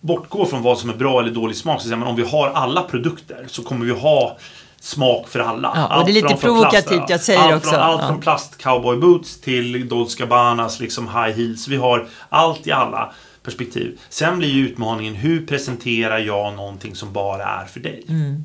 bortgår 0.00 0.44
från 0.44 0.62
vad 0.62 0.78
som 0.78 0.90
är 0.90 0.94
bra 0.94 1.20
eller 1.20 1.30
dålig 1.30 1.56
smak 1.56 1.80
så 1.80 1.84
säger 1.84 1.96
man 1.96 2.08
om 2.08 2.16
vi 2.16 2.22
har 2.22 2.48
alla 2.48 2.82
produkter 2.82 3.44
så 3.48 3.62
kommer 3.62 3.86
vi 3.86 3.92
ha 3.92 4.36
smak 4.80 5.28
för 5.28 5.40
alla. 5.40 5.72
Ja, 5.74 6.00
och 6.00 6.04
det 6.04 6.12
är 6.12 6.14
lite 6.14 6.36
provokativt, 6.36 6.88
plast, 6.88 7.10
jag 7.10 7.20
säger 7.20 7.40
allt 7.40 7.54
också. 7.54 7.70
Från, 7.70 7.80
allt 7.80 8.02
ja. 8.02 8.08
från 8.08 8.20
plast 8.20 8.62
cowboy 8.62 8.96
boots 8.96 9.40
till 9.40 9.88
Dolce 9.88 10.18
Gabbanas 10.18 10.80
liksom 10.80 11.08
high 11.08 11.36
heels. 11.36 11.68
Vi 11.68 11.76
har 11.76 12.08
allt 12.28 12.66
i 12.66 12.72
alla 12.72 13.12
perspektiv. 13.42 13.98
Sen 14.08 14.38
blir 14.38 14.48
ju 14.48 14.68
utmaningen 14.68 15.14
hur 15.14 15.46
presenterar 15.46 16.18
jag 16.18 16.54
någonting 16.54 16.96
som 16.96 17.12
bara 17.12 17.44
är 17.44 17.64
för 17.64 17.80
dig? 17.80 18.04
Mm. 18.08 18.44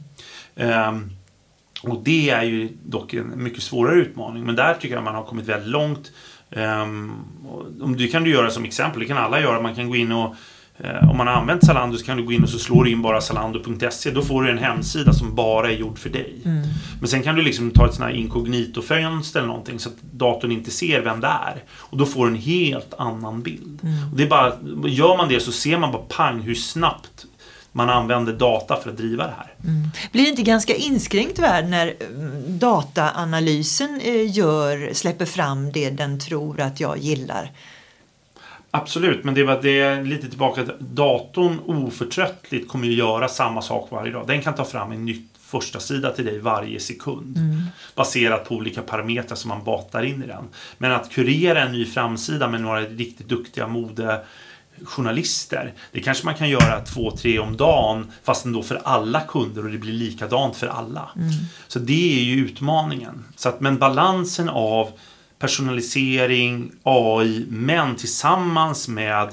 Um, 0.89 1.11
och 1.81 2.01
det 2.03 2.29
är 2.29 2.43
ju 2.43 2.69
dock 2.83 3.13
en 3.13 3.43
mycket 3.43 3.63
svårare 3.63 3.95
utmaning. 3.95 4.45
Men 4.45 4.55
där 4.55 4.73
tycker 4.73 4.95
jag 4.95 5.03
man 5.03 5.15
har 5.15 5.23
kommit 5.23 5.45
väldigt 5.45 5.69
långt. 5.69 6.11
Um, 6.49 7.13
om 7.81 7.95
det 7.97 8.07
kan 8.07 8.23
du 8.23 8.31
göra 8.31 8.49
som 8.49 8.65
exempel, 8.65 8.99
det 8.99 9.05
kan 9.05 9.17
alla 9.17 9.41
göra. 9.41 9.61
Man 9.61 9.75
kan 9.75 9.89
gå 9.89 9.95
in 9.95 10.11
och 10.11 10.35
Eh, 10.77 11.09
om 11.09 11.17
man 11.17 11.27
har 11.27 11.33
använt 11.33 11.65
Zalando 11.65 11.97
så 11.97 12.05
kan 12.05 12.17
du 12.17 12.23
gå 12.23 12.31
in 12.31 12.43
och 12.43 12.49
så 12.49 12.59
slår 12.59 12.83
du 12.83 12.91
in 12.91 13.01
bara 13.01 13.21
zalando.se. 13.21 14.11
Då 14.11 14.21
får 14.21 14.43
du 14.43 14.51
en 14.51 14.57
hemsida 14.57 15.13
som 15.13 15.35
bara 15.35 15.71
är 15.71 15.75
gjord 15.75 15.99
för 15.99 16.09
dig. 16.09 16.41
Mm. 16.45 16.67
Men 16.99 17.07
sen 17.07 17.23
kan 17.23 17.35
du 17.35 17.41
liksom 17.41 17.71
ta 17.71 17.85
ett 17.85 17.93
sånt 17.93 18.05
här 18.05 18.15
inkognito-fönster 18.15 19.39
eller 19.39 19.47
någonting 19.47 19.79
så 19.79 19.89
att 19.89 19.95
datorn 20.11 20.51
inte 20.51 20.71
ser 20.71 21.01
vem 21.01 21.21
det 21.21 21.27
är. 21.27 21.63
Och 21.71 21.97
då 21.97 22.05
får 22.05 22.25
du 22.25 22.31
en 22.31 22.41
helt 22.41 22.93
annan 22.97 23.41
bild. 23.41 23.79
Mm. 23.83 24.11
Och 24.11 24.17
det 24.17 24.23
är 24.23 24.27
bara, 24.27 24.53
gör 24.85 25.17
man 25.17 25.29
det 25.29 25.39
så 25.39 25.51
ser 25.51 25.77
man 25.77 25.91
bara 25.91 26.01
pang 26.01 26.41
hur 26.41 26.55
snabbt 26.55 27.25
man 27.75 27.89
använder 27.89 28.33
data 28.33 28.75
för 28.75 28.89
att 28.89 28.97
driva 28.97 29.23
det 29.23 29.33
här. 29.37 29.53
Mm. 29.63 29.89
Blir 30.11 30.23
det 30.23 30.29
inte 30.29 30.41
ganska 30.41 30.75
inskränkt 30.75 31.39
värld 31.39 31.65
när 31.65 31.95
mm, 31.99 32.59
dataanalysen 32.59 34.01
eh, 34.01 34.37
gör, 34.37 34.93
släpper 34.93 35.25
fram 35.25 35.71
det 35.71 35.89
den 35.89 36.19
tror 36.19 36.61
att 36.61 36.79
jag 36.79 36.97
gillar? 36.97 37.51
Absolut, 38.71 39.23
men 39.23 39.33
det 39.33 39.43
var 39.43 39.61
det 39.61 40.03
lite 40.03 40.29
tillbaka 40.29 40.61
att 40.61 40.79
datorn 40.79 41.59
oförtröttligt 41.65 42.67
kommer 42.67 42.87
att 42.87 42.93
göra 42.93 43.27
samma 43.27 43.61
sak 43.61 43.87
varje 43.91 44.11
dag. 44.11 44.27
Den 44.27 44.41
kan 44.41 44.55
ta 44.55 44.65
fram 44.65 44.91
en 44.91 45.05
ny 45.05 45.21
första 45.39 45.79
sida 45.79 46.11
till 46.11 46.25
dig 46.25 46.39
varje 46.39 46.79
sekund. 46.79 47.37
Mm. 47.37 47.61
Baserat 47.95 48.49
på 48.49 48.55
olika 48.55 48.81
parametrar 48.81 49.35
som 49.35 49.49
man 49.49 49.63
batar 49.63 50.03
in 50.03 50.23
i 50.23 50.27
den. 50.27 50.43
Men 50.77 50.91
att 50.91 51.11
kurera 51.11 51.61
en 51.61 51.71
ny 51.71 51.85
framsida 51.85 52.47
med 52.47 52.61
några 52.61 52.81
riktigt 52.81 53.29
duktiga 53.29 53.67
modejournalister. 54.79 55.73
Det 55.91 56.01
kanske 56.01 56.25
man 56.25 56.35
kan 56.35 56.49
göra 56.49 56.81
två, 56.81 57.11
tre 57.11 57.39
om 57.39 57.57
dagen 57.57 58.11
fast 58.23 58.45
ändå 58.45 58.63
för 58.63 58.81
alla 58.83 59.21
kunder 59.21 59.65
och 59.65 59.71
det 59.71 59.77
blir 59.77 59.93
likadant 59.93 60.55
för 60.55 60.67
alla. 60.67 61.09
Mm. 61.15 61.29
Så 61.67 61.79
det 61.79 62.19
är 62.19 62.23
ju 62.23 62.35
utmaningen. 62.35 63.23
Så 63.35 63.49
att, 63.49 63.61
men 63.61 63.77
balansen 63.77 64.49
av 64.49 64.91
personalisering, 65.39 66.71
AI, 66.83 67.45
men 67.49 67.95
tillsammans 67.95 68.87
med, 68.87 69.29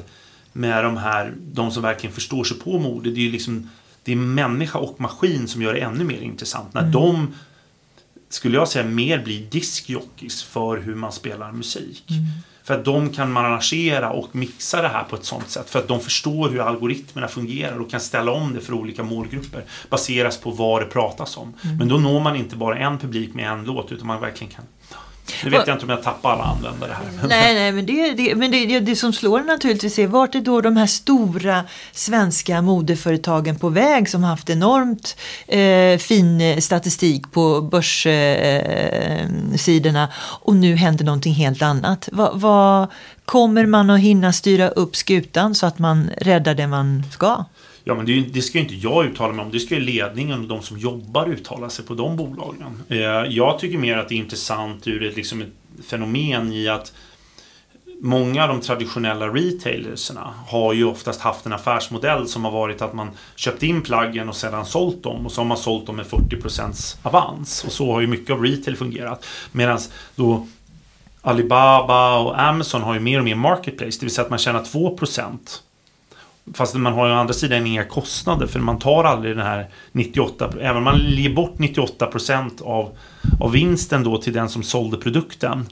med 0.52 0.84
de 0.84 0.96
här, 0.96 1.34
de 1.38 1.70
som 1.70 1.82
verkligen 1.82 2.14
förstår 2.14 2.44
sig 2.44 2.58
på 2.58 2.78
mode. 2.78 3.10
Det 3.10 3.20
är 3.20 3.24
ju 3.24 3.32
liksom 3.32 3.70
det 4.04 4.12
är 4.12 4.16
människa 4.16 4.78
och 4.78 5.00
maskin 5.00 5.48
som 5.48 5.62
gör 5.62 5.74
det 5.74 5.80
ännu 5.80 6.04
mer 6.04 6.20
intressant. 6.20 6.74
När 6.74 6.80
mm. 6.80 6.92
de, 6.92 7.34
skulle 8.28 8.56
jag 8.56 8.68
säga, 8.68 8.86
mer 8.86 9.24
blir 9.24 9.46
diskjockeys 9.50 10.42
för 10.42 10.78
hur 10.78 10.94
man 10.94 11.12
spelar 11.12 11.52
musik. 11.52 12.04
Mm. 12.10 12.24
För 12.64 12.74
att 12.74 12.84
de 12.84 13.10
kan 13.10 13.32
managera 13.32 14.10
och 14.10 14.36
mixa 14.36 14.82
det 14.82 14.88
här 14.88 15.04
på 15.04 15.16
ett 15.16 15.24
sånt 15.24 15.50
sätt. 15.50 15.70
För 15.70 15.78
att 15.78 15.88
de 15.88 16.00
förstår 16.00 16.48
hur 16.48 16.60
algoritmerna 16.60 17.28
fungerar 17.28 17.80
och 17.80 17.90
kan 17.90 18.00
ställa 18.00 18.32
om 18.32 18.54
det 18.54 18.60
för 18.60 18.72
olika 18.72 19.02
målgrupper. 19.02 19.64
Baseras 19.90 20.38
på 20.38 20.50
vad 20.50 20.82
det 20.82 20.86
pratas 20.86 21.36
om. 21.36 21.54
Mm. 21.64 21.76
Men 21.76 21.88
då 21.88 21.98
når 21.98 22.20
man 22.20 22.36
inte 22.36 22.56
bara 22.56 22.78
en 22.78 22.98
publik 22.98 23.34
med 23.34 23.52
en 23.52 23.64
låt 23.64 23.92
utan 23.92 24.06
man 24.06 24.20
verkligen 24.20 24.52
kan 24.52 24.64
nu 25.44 25.50
vet 25.50 25.66
jag 25.66 25.74
inte 25.74 25.84
om 25.84 25.90
jag 25.90 26.02
tappar 26.02 26.32
alla 26.32 26.44
användare 26.44 26.92
här. 26.92 27.06
Nej, 27.28 27.54
nej 27.54 27.72
men, 27.72 27.86
det, 27.86 28.12
det, 28.12 28.34
men 28.34 28.50
det, 28.50 28.80
det, 28.80 28.96
som 28.96 29.12
slår 29.12 29.40
naturligtvis 29.40 29.98
är 29.98 30.06
vart 30.06 30.34
är 30.34 30.40
då 30.40 30.60
de 30.60 30.76
här 30.76 30.86
stora 30.86 31.64
svenska 31.92 32.62
modeföretagen 32.62 33.58
på 33.58 33.68
väg 33.68 34.08
som 34.08 34.24
haft 34.24 34.50
enormt 34.50 35.16
eh, 35.46 35.98
fin 35.98 36.62
statistik 36.62 37.32
på 37.32 37.60
börssidorna 37.60 40.02
eh, 40.02 40.08
och 40.40 40.56
nu 40.56 40.76
händer 40.76 41.04
någonting 41.04 41.34
helt 41.34 41.62
annat. 41.62 42.08
Vad 42.12 42.40
va, 42.40 42.88
kommer 43.24 43.66
man 43.66 43.90
att 43.90 44.00
hinna 44.00 44.32
styra 44.32 44.68
upp 44.68 44.96
skutan 44.96 45.54
så 45.54 45.66
att 45.66 45.78
man 45.78 46.10
räddar 46.16 46.54
det 46.54 46.66
man 46.66 47.04
ska? 47.10 47.44
Ja, 47.84 47.94
men 47.94 48.06
det, 48.06 48.20
det, 48.20 48.42
ska 48.42 48.58
ju 48.58 48.64
inte 48.64 48.74
jag 48.74 49.06
uttala 49.06 49.32
mig 49.32 49.44
om. 49.44 49.50
Det 49.50 49.60
ska 49.60 49.74
ju 49.74 49.80
ledningen 49.80 50.40
och 50.40 50.48
de 50.48 50.62
som 50.62 50.78
jobbar 50.78 51.28
uttala 51.28 51.70
sig 51.70 51.84
på 51.84 51.94
de 51.94 52.16
bolagen. 52.16 52.82
Eh, 52.88 52.98
jag 53.28 53.58
tycker 53.58 53.78
mer 53.78 53.98
att 53.98 54.08
det 54.08 54.14
är 54.14 54.16
intressant 54.16 54.88
ur 54.88 55.02
ett, 55.02 55.16
liksom 55.16 55.42
ett 55.42 55.84
fenomen 55.88 56.52
i 56.52 56.68
att 56.68 56.92
Många 58.04 58.42
av 58.42 58.48
de 58.48 58.60
traditionella 58.60 59.28
retailerserna 59.28 60.34
har 60.46 60.72
ju 60.72 60.84
oftast 60.84 61.20
haft 61.20 61.46
en 61.46 61.52
affärsmodell 61.52 62.28
som 62.28 62.44
har 62.44 62.52
varit 62.52 62.82
att 62.82 62.92
man 62.92 63.10
köpt 63.36 63.62
in 63.62 63.82
plaggen 63.82 64.28
och 64.28 64.36
sedan 64.36 64.66
sålt 64.66 65.02
dem 65.02 65.26
och 65.26 65.32
så 65.32 65.40
har 65.40 65.46
man 65.46 65.56
sålt 65.56 65.86
dem 65.86 65.96
med 65.96 66.06
40% 66.06 66.96
avans. 67.02 67.64
Och 67.64 67.72
så 67.72 67.92
har 67.92 68.00
ju 68.00 68.06
mycket 68.06 68.30
av 68.30 68.42
retail 68.42 68.76
fungerat. 68.76 69.26
Medan 69.52 69.78
då 70.16 70.46
Alibaba 71.20 72.18
och 72.18 72.40
Amazon 72.40 72.82
har 72.82 72.94
ju 72.94 73.00
mer 73.00 73.18
och 73.18 73.24
mer 73.24 73.34
marketplace, 73.34 74.00
det 74.00 74.06
vill 74.06 74.14
säga 74.14 74.24
att 74.24 74.30
man 74.30 74.38
tjänar 74.38 74.62
2% 74.62 75.38
Fast 76.54 76.74
man 76.74 76.92
har 76.92 77.06
ju 77.06 77.12
å 77.12 77.16
andra 77.16 77.34
sidan 77.34 77.66
inga 77.66 77.84
kostnader 77.84 78.46
för 78.46 78.58
man 78.60 78.78
tar 78.78 79.04
aldrig 79.04 79.36
den 79.36 79.46
här 79.46 79.66
98 79.92 80.52
Även 80.60 80.76
om 80.76 80.84
man 80.84 81.00
ger 81.00 81.34
bort 81.34 81.54
98% 81.58 82.62
av, 82.62 82.96
av 83.40 83.52
vinsten 83.52 84.04
då 84.04 84.18
till 84.18 84.32
den 84.32 84.48
som 84.48 84.62
sålde 84.62 84.96
produkten 84.96 85.66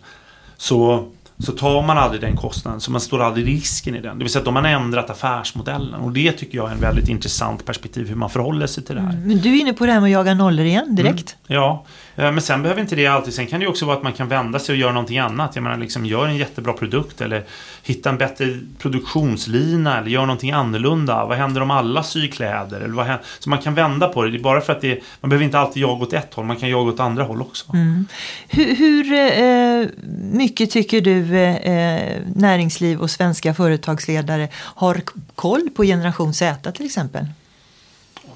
Så 0.57 1.07
så 1.41 1.53
tar 1.53 1.83
man 1.83 1.99
aldrig 1.99 2.21
den 2.21 2.37
kostnaden, 2.37 2.81
så 2.81 2.91
man 2.91 3.01
står 3.01 3.23
aldrig 3.23 3.47
risken 3.47 3.95
i 3.95 4.01
den. 4.01 4.19
Det 4.19 4.25
vill 4.25 4.33
säga 4.33 4.41
att 4.41 4.45
de 4.45 4.57
har 4.57 4.65
ändrat 4.65 5.11
affärsmodellen 5.11 6.01
och 6.01 6.13
det 6.13 6.33
tycker 6.33 6.59
jag 6.59 6.69
är 6.69 6.73
en 6.73 6.81
väldigt 6.81 7.09
intressant 7.09 7.65
perspektiv 7.65 8.09
hur 8.09 8.15
man 8.15 8.31
förhåller 8.31 8.67
sig 8.67 8.85
till 8.85 8.95
det 8.95 9.01
här. 9.01 9.11
Mm, 9.11 9.29
men 9.29 9.39
du 9.39 9.57
är 9.57 9.61
inne 9.61 9.73
på 9.73 9.87
det 9.87 9.93
här 9.93 10.01
med 10.01 10.07
att 10.09 10.13
jaga 10.13 10.35
nollor 10.35 10.67
igen 10.67 10.97
direkt. 10.97 11.37
Mm, 11.49 11.63
ja, 11.63 11.85
Eh, 12.17 12.33
men 12.33 12.41
sen 12.41 12.63
behöver 12.63 12.81
inte 12.81 12.97
det 12.97 13.07
alltid. 13.07 13.35
Sen 13.35 13.47
kan 13.47 13.61
det 13.61 13.67
också 13.67 13.87
vara 13.87 13.97
att 13.97 14.03
man 14.03 14.13
kan 14.13 14.29
vända 14.29 14.59
sig 14.59 14.73
och 14.73 14.79
göra 14.79 14.93
någonting 14.93 15.19
annat. 15.19 15.51
Jag 15.55 15.63
menar, 15.63 15.77
liksom 15.77 16.07
gör 16.07 16.27
en 16.27 16.37
jättebra 16.37 16.73
produkt 16.73 17.21
eller 17.21 17.45
hitta 17.83 18.11
en 18.11 18.19
bättre 18.19 18.59
produktionslina 18.79 19.99
eller 19.99 20.09
gör 20.09 20.21
någonting 20.21 20.51
annorlunda. 20.51 21.27
Vad 21.27 21.39
händer 21.39 21.61
om 21.61 21.71
alla 21.71 22.03
syr 22.03 22.29
kläder? 22.29 22.81
Eller 22.81 22.95
vad 22.95 23.07
händer? 23.07 23.25
Så 23.39 23.51
man 23.51 23.59
kan 23.59 23.75
vända 23.75 24.09
på 24.09 24.25
det. 24.25 24.31
Det 24.31 24.39
är 24.39 24.43
bara 24.43 24.61
för 24.61 24.73
att 24.73 24.81
det, 24.81 25.01
man 25.21 25.29
behöver 25.29 25.45
inte 25.45 25.59
alltid 25.59 25.83
jaga 25.83 26.03
åt 26.03 26.13
ett 26.13 26.35
håll, 26.35 26.45
man 26.45 26.57
kan 26.57 26.69
jaga 26.69 26.91
åt 26.91 27.01
andra 27.01 27.25
håll 27.25 27.43
också. 27.43 27.73
Mm. 27.73 28.07
Hur, 28.49 28.75
hur 28.75 29.13
eh, 29.13 29.89
mycket 30.33 30.71
tycker 30.71 31.01
du 31.01 31.39
eh, 31.39 32.23
näringsliv 32.35 33.01
och 33.01 33.11
svenska 33.11 33.55
företagsledare 33.55 34.49
har 34.55 35.01
koll 35.35 35.71
på 35.77 35.83
generation 35.83 36.35
Z 36.35 36.73
till 36.73 36.87
exempel? 36.87 37.27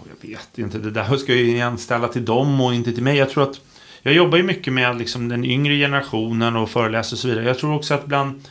Jag 0.09 0.29
vet 0.29 0.59
inte, 0.59 0.79
det 0.79 0.91
där 0.91 1.17
ska 1.17 1.33
jag 1.33 1.43
igen 1.43 1.79
ställa 1.79 2.09
till 2.09 2.25
dem 2.25 2.61
och 2.61 2.75
inte 2.75 2.93
till 2.93 3.03
mig. 3.03 3.17
Jag 3.17 3.31
tror 3.31 3.51
att 3.51 3.61
jag 4.03 4.15
jobbar 4.15 4.39
ju 4.39 4.45
mycket 4.45 4.73
med 4.73 4.99
liksom 4.99 5.29
den 5.29 5.45
yngre 5.45 5.77
generationen 5.77 6.57
och 6.57 6.71
föreläser 6.71 7.17
och 7.17 7.19
så 7.19 7.29
vidare. 7.29 7.45
Jag 7.45 7.59
tror 7.59 7.75
också 7.75 7.95
att 7.95 8.07
bland 8.07 8.43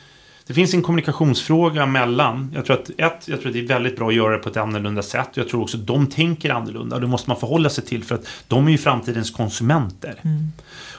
det 0.47 0.53
finns 0.53 0.73
en 0.73 0.82
kommunikationsfråga 0.82 1.86
mellan. 1.86 2.51
Jag 2.56 2.65
tror, 2.65 2.75
att, 2.75 2.89
ett, 2.89 3.27
jag 3.27 3.41
tror 3.41 3.47
att 3.47 3.53
det 3.53 3.60
är 3.60 3.67
väldigt 3.67 3.95
bra 3.95 4.08
att 4.08 4.15
göra 4.15 4.38
det 4.38 4.43
på 4.43 4.49
ett 4.49 4.58
annorlunda 4.58 5.01
sätt. 5.01 5.29
Jag 5.34 5.49
tror 5.49 5.62
också 5.62 5.77
att 5.77 5.88
de 5.88 6.08
tänker 6.08 6.49
annorlunda. 6.49 6.99
Det 6.99 7.08
måste 7.08 7.29
man 7.29 7.39
förhålla 7.39 7.69
sig 7.69 7.86
till 7.86 8.03
för 8.03 8.15
att 8.15 8.27
de 8.47 8.67
är 8.67 8.71
ju 8.71 8.77
framtidens 8.77 9.32
konsumenter. 9.32 10.15
Mm. 10.21 10.51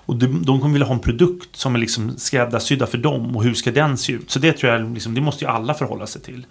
Och 0.07 0.17
de, 0.17 0.45
de 0.45 0.61
kommer 0.61 0.73
vilja 0.73 0.87
ha 0.87 0.95
en 0.95 1.01
produkt 1.01 1.57
som 1.57 1.75
är 1.75 1.79
liksom 1.79 2.17
skräddarsydda 2.17 2.87
för 2.87 2.99
dem 2.99 3.37
och 3.37 3.45
hur 3.45 3.55
ska 3.55 3.73
den 3.73 3.99
se 3.99 4.13
ut? 4.13 4.31
Så 4.31 4.39
det 4.39 4.53
tror 4.53 4.73
jag, 4.73 4.95
liksom, 4.95 5.15
det 5.15 5.21
måste 5.21 5.45
ju 5.45 5.51
alla 5.51 5.75
förhålla 5.75 6.07
sig 6.07 6.23
till. 6.23 6.47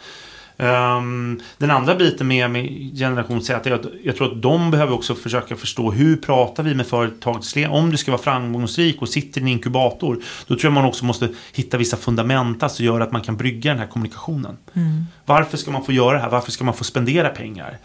Um, 0.63 1.41
den 1.57 1.71
andra 1.71 1.95
biten 1.95 2.27
med, 2.27 2.51
med 2.51 2.97
generation 2.97 3.41
Z 3.41 3.69
är 3.69 3.73
att 3.73 3.85
jag 4.03 4.15
tror 4.15 4.31
att 4.31 4.41
de 4.41 4.71
behöver 4.71 4.93
också 4.93 5.15
försöka 5.15 5.55
förstå 5.55 5.91
hur 5.91 6.15
pratar 6.15 6.63
vi 6.63 6.75
med 6.75 6.87
företagsledare. 6.87 7.73
Om 7.73 7.89
du 7.89 7.97
ska 7.97 8.11
vara 8.11 8.21
framgångsrik 8.21 9.01
och 9.01 9.09
sitter 9.09 9.41
i 9.41 9.43
en 9.43 9.47
inkubator. 9.47 10.23
Då 10.47 10.55
tror 10.55 10.63
jag 10.63 10.73
man 10.73 10.85
också 10.85 11.05
måste 11.05 11.29
hitta 11.53 11.77
vissa 11.77 11.97
fundamenta 11.97 12.69
som 12.69 12.85
gör 12.85 13.01
att 13.01 13.11
man 13.11 13.21
kan 13.21 13.37
brygga 13.37 13.71
den 13.71 13.79
här 13.79 13.87
kommunikationen. 13.87 14.57
Mm. 14.73 15.05
Varför 15.25 15.57
ska 15.57 15.71
man 15.71 15.85
få 15.85 15.91
göra 15.91 16.13
det 16.13 16.19
här? 16.19 16.29
Varför 16.29 16.51
ska 16.51 16.63
man 16.63 16.73
få 16.73 16.83
spendera 16.83 17.29
pengar? 17.29 17.77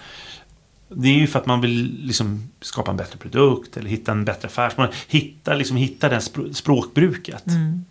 Det 0.89 1.09
är 1.09 1.15
ju 1.15 1.27
för 1.27 1.39
att 1.39 1.47
man 1.47 1.61
vill 1.61 1.99
liksom 2.03 2.49
skapa 2.61 2.91
en 2.91 2.97
bättre 2.97 3.19
produkt 3.19 3.77
eller 3.77 3.91
hitta 3.91 4.13
en 4.13 4.25
bättre 4.25 4.49
affärsmodell. 4.49 4.95
Hitta, 5.09 5.55
liksom, 5.55 5.77
hitta 5.77 6.09
det 6.09 6.21
språkbruket. 6.53 7.47
Mm. 7.47 7.85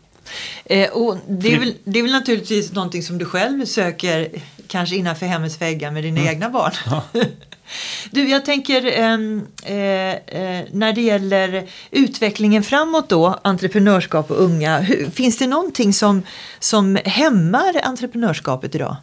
Eh, 0.65 0.89
och 0.89 1.17
det, 1.28 1.54
är 1.54 1.60
väl, 1.60 1.73
det 1.84 2.00
är 2.00 2.04
väl 2.04 2.12
naturligtvis 2.12 2.71
någonting 2.71 3.04
som 3.04 3.17
du 3.17 3.26
själv 3.26 3.65
söker 3.65 4.30
kanske 4.67 4.95
innanför 4.95 5.25
hemmets 5.25 5.62
väggar 5.62 5.91
med 5.91 6.03
dina 6.03 6.19
mm. 6.19 6.34
egna 6.34 6.49
barn. 6.49 6.71
Ja. 6.86 7.03
Du, 8.12 8.30
jag 8.30 8.45
tänker 8.45 8.86
ehm, 8.86 9.47
eh, 9.63 9.75
eh, 9.75 10.65
när 10.71 10.93
det 10.93 11.01
gäller 11.01 11.69
utvecklingen 11.91 12.63
framåt 12.63 13.10
då, 13.10 13.39
entreprenörskap 13.41 14.32
och 14.32 14.43
unga. 14.43 14.80
Hur, 14.80 15.10
finns 15.10 15.38
det 15.38 15.47
någonting 15.47 15.93
som, 15.93 16.23
som 16.60 16.97
hämmar 17.06 17.82
entreprenörskapet 17.84 18.75
idag? 18.75 18.95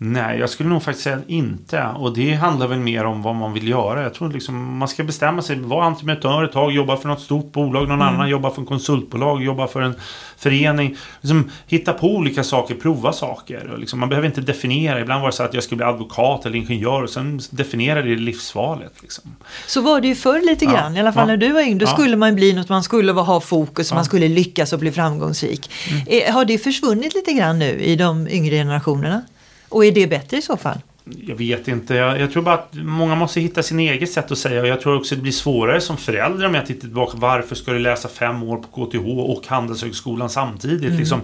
Nej, 0.00 0.38
jag 0.38 0.50
skulle 0.50 0.68
nog 0.68 0.82
faktiskt 0.82 1.04
säga 1.04 1.18
inte. 1.26 1.82
Och 1.82 2.14
det 2.14 2.34
handlar 2.34 2.66
väl 2.66 2.78
mer 2.78 3.04
om 3.04 3.22
vad 3.22 3.34
man 3.34 3.52
vill 3.52 3.68
göra. 3.68 4.02
Jag 4.02 4.14
tror 4.14 4.32
liksom 4.32 4.78
man 4.78 4.88
ska 4.88 5.04
bestämma 5.04 5.42
sig. 5.42 5.60
Vara 5.60 5.84
entreprenör 5.84 6.44
ett 6.44 6.52
tag, 6.52 6.72
jobba 6.72 6.96
för 6.96 7.08
något 7.08 7.20
stort 7.20 7.52
bolag. 7.52 7.88
Någon 7.88 8.02
mm. 8.02 8.14
annan 8.14 8.28
jobba 8.28 8.50
för 8.50 8.60
en 8.60 8.66
konsultbolag, 8.66 9.42
jobba 9.42 9.66
för 9.66 9.80
en 9.80 9.94
förening. 10.36 10.96
Liksom, 11.20 11.50
hitta 11.66 11.92
på 11.92 12.06
olika 12.06 12.44
saker, 12.44 12.74
prova 12.74 13.12
saker. 13.12 13.70
Och 13.72 13.78
liksom, 13.78 14.00
man 14.00 14.08
behöver 14.08 14.28
inte 14.28 14.40
definiera. 14.40 15.00
Ibland 15.00 15.20
var 15.20 15.28
det 15.28 15.36
så 15.36 15.42
att 15.42 15.54
jag 15.54 15.62
skulle 15.62 15.76
bli 15.76 15.86
advokat 15.86 16.46
eller 16.46 16.56
ingenjör. 16.56 17.02
Och 17.02 17.10
sen 17.10 17.40
definiera 17.50 18.02
det 18.02 18.16
livsvalet. 18.16 18.92
Liksom. 19.02 19.24
Så 19.66 19.80
var 19.80 20.00
det 20.00 20.08
ju 20.08 20.14
förr 20.14 20.40
lite 20.40 20.64
grann. 20.64 20.92
Ja. 20.92 20.98
I 20.98 21.00
alla 21.00 21.12
fall 21.12 21.22
ja. 21.22 21.26
när 21.26 21.36
du 21.36 21.52
var 21.52 21.60
yngre. 21.60 21.78
Då 21.78 21.86
ja. 21.86 21.92
skulle 21.92 22.16
man 22.16 22.34
bli 22.34 22.52
något. 22.52 22.68
Man 22.68 22.82
skulle 22.82 23.12
ha 23.12 23.40
fokus. 23.40 23.92
Man 23.92 24.04
skulle 24.04 24.28
lyckas 24.28 24.72
och 24.72 24.78
bli 24.78 24.92
framgångsrik. 24.92 25.70
Mm. 25.90 26.02
Eh, 26.06 26.34
har 26.34 26.44
det 26.44 26.58
försvunnit 26.58 27.14
lite 27.14 27.32
grann 27.32 27.58
nu 27.58 27.80
i 27.80 27.96
de 27.96 28.28
yngre 28.28 28.56
generationerna? 28.56 29.22
Och 29.68 29.84
är 29.84 29.92
det 29.92 30.06
bättre 30.06 30.36
i 30.36 30.42
så 30.42 30.56
fall? 30.56 30.78
Jag 31.26 31.36
vet 31.36 31.68
inte. 31.68 31.94
Jag, 31.94 32.20
jag, 32.20 32.32
tror 32.32 32.42
bara 32.42 32.54
att 32.54 32.74
många 32.74 33.14
måste 33.14 33.40
hitta 33.40 33.62
sin 33.62 33.80
eget 33.80 34.12
sätt 34.12 34.30
att 34.30 34.38
säga. 34.38 34.60
Och 34.60 34.66
jag 34.66 34.80
tror 34.80 34.96
också 34.96 35.14
att 35.14 35.18
det 35.18 35.22
blir 35.22 35.32
svårare 35.32 35.80
som 35.80 35.96
förälder 35.96 36.46
om 36.46 36.54
jag 36.54 36.66
tittar 36.66 36.80
tillbaka. 36.80 37.16
Varför 37.16 37.54
ska 37.54 37.72
du 37.72 37.78
läsa 37.78 38.08
fem 38.08 38.42
år 38.42 38.56
på 38.56 38.86
KTH 38.86 39.08
och 39.08 39.46
Handelshögskolan 39.46 40.30
samtidigt? 40.30 40.84
Mm. 40.86 40.98
Liksom, 40.98 41.20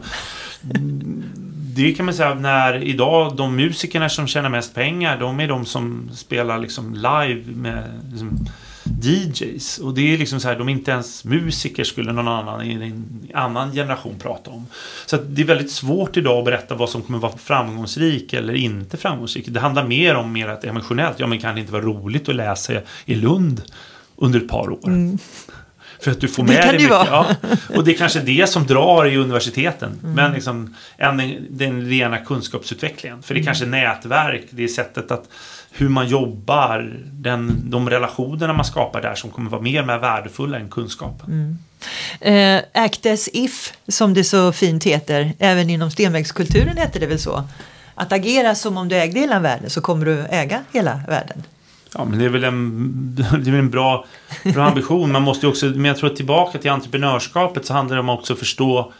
det 1.74 1.92
kan 1.92 2.06
man 2.06 2.14
säga 2.14 2.34
när 2.34 2.82
idag 2.82 3.36
de 3.36 3.56
musikerna 3.56 4.08
som 4.08 4.26
tjänar 4.26 4.48
mest 4.48 4.74
pengar. 4.74 5.18
De 5.20 5.40
är 5.40 5.48
de 5.48 5.64
som 5.64 6.10
spelar 6.14 6.58
liksom 6.58 6.94
live 6.94 7.42
med 7.46 7.84
liksom, 8.10 8.46
DJs. 9.06 9.78
Och 9.78 9.94
det 9.94 10.14
är 10.14 10.18
liksom 10.18 10.40
så 10.40 10.48
här, 10.48 10.58
de 10.58 10.68
är 10.68 10.72
inte 10.72 10.90
ens 10.90 11.24
musiker 11.24 11.84
skulle 11.84 12.12
någon 12.12 12.28
annan 12.28 12.62
i 12.62 12.72
en 12.72 13.28
annan 13.34 13.72
generation 13.72 14.14
prata 14.18 14.50
om. 14.50 14.66
Så 15.06 15.16
det 15.16 15.42
är 15.42 15.46
väldigt 15.46 15.70
svårt 15.70 16.16
idag 16.16 16.38
att 16.38 16.44
berätta 16.44 16.74
vad 16.74 16.90
som 16.90 17.02
kommer 17.02 17.18
vara 17.18 17.36
framgångsrik 17.36 18.32
eller 18.32 18.54
inte 18.54 18.96
framgångsrik. 18.96 19.46
Det 19.48 19.60
handlar 19.60 19.86
mer 19.86 20.14
om 20.14 20.32
mer 20.32 20.48
att 20.48 20.64
emotionellt, 20.64 21.20
ja 21.20 21.26
men 21.26 21.38
kan 21.38 21.54
det 21.54 21.60
inte 21.60 21.72
vara 21.72 21.82
roligt 21.82 22.28
att 22.28 22.34
läsa 22.34 22.72
i 23.04 23.14
Lund 23.14 23.62
under 24.16 24.40
ett 24.40 24.48
par 24.48 24.70
år? 24.70 24.86
Mm. 24.86 25.18
För 26.04 26.10
att 26.10 26.20
du 26.20 26.28
får 26.28 26.42
med 26.42 26.62
dig 26.62 26.72
mycket. 26.72 26.90
Ja. 26.90 27.26
Och 27.76 27.84
det 27.84 27.90
är 27.90 27.98
kanske 27.98 28.20
det 28.20 28.50
som 28.50 28.66
drar 28.66 29.06
i 29.06 29.16
universiteten. 29.16 30.00
Mm. 30.02 30.14
Men 30.14 30.32
liksom, 30.32 30.74
än 30.98 31.46
den 31.50 31.88
rena 31.88 32.18
kunskapsutvecklingen. 32.18 33.22
För 33.22 33.34
det 33.34 33.38
är 33.38 33.42
mm. 33.42 33.46
kanske 33.46 33.66
nätverk, 33.66 34.46
det 34.50 34.64
är 34.64 34.68
sättet 34.68 35.10
att 35.10 35.28
hur 35.70 35.88
man 35.88 36.08
jobbar, 36.08 37.00
den, 37.12 37.70
de 37.70 37.90
relationerna 37.90 38.52
man 38.52 38.64
skapar 38.64 39.02
där 39.02 39.14
som 39.14 39.30
kommer 39.30 39.50
vara 39.50 39.62
mer 39.62 39.80
och 39.80 39.86
mer 39.86 39.98
värdefulla 39.98 40.58
än 40.58 40.68
kunskap. 40.68 41.22
Mm. 41.26 41.58
Uh, 42.26 42.62
act 42.74 43.06
as 43.06 43.28
if, 43.32 43.72
som 43.88 44.14
det 44.14 44.24
så 44.24 44.52
fint 44.52 44.84
heter, 44.84 45.32
även 45.38 45.70
inom 45.70 45.90
stenvägskulturen 45.90 46.76
heter 46.76 47.00
det 47.00 47.06
väl 47.06 47.18
så? 47.18 47.44
Att 47.94 48.12
agera 48.12 48.54
som 48.54 48.76
om 48.76 48.88
du 48.88 48.96
ägde 48.96 49.20
hela 49.20 49.40
världen 49.40 49.70
så 49.70 49.80
kommer 49.80 50.06
du 50.06 50.24
äga 50.30 50.64
hela 50.72 51.00
världen. 51.08 51.42
Ja, 51.94 52.04
men 52.04 52.18
det 52.18 52.24
är 52.24 52.28
väl 52.28 52.44
en, 52.44 53.14
det 53.44 53.50
är 53.50 53.54
en 53.54 53.70
bra, 53.70 54.04
bra 54.54 54.64
ambition. 54.64 55.12
Man 55.12 55.22
måste 55.22 55.46
också, 55.46 55.66
men 55.66 55.84
jag 55.84 55.96
tror 55.96 56.10
att 56.10 56.16
tillbaka 56.16 56.58
till 56.58 56.70
entreprenörskapet 56.70 57.66
så 57.66 57.72
handlar 57.72 57.96
det 57.96 58.00
om 58.00 58.08
också 58.08 58.32
att 58.32 58.38
förstå 58.38 58.92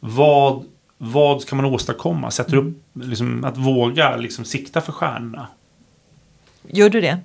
vad, 0.00 0.64
vad 0.98 1.42
ska 1.42 1.56
man 1.56 1.64
åstadkomma? 1.64 2.30
Sätter 2.30 2.56
upp, 2.56 2.76
liksom, 2.92 3.44
att 3.44 3.56
våga 3.56 4.16
liksom, 4.16 4.44
sikta 4.44 4.80
för 4.80 4.92
stjärnorna. 4.92 5.46
Gör 6.68 6.88
du 6.88 7.00
det? 7.00 7.18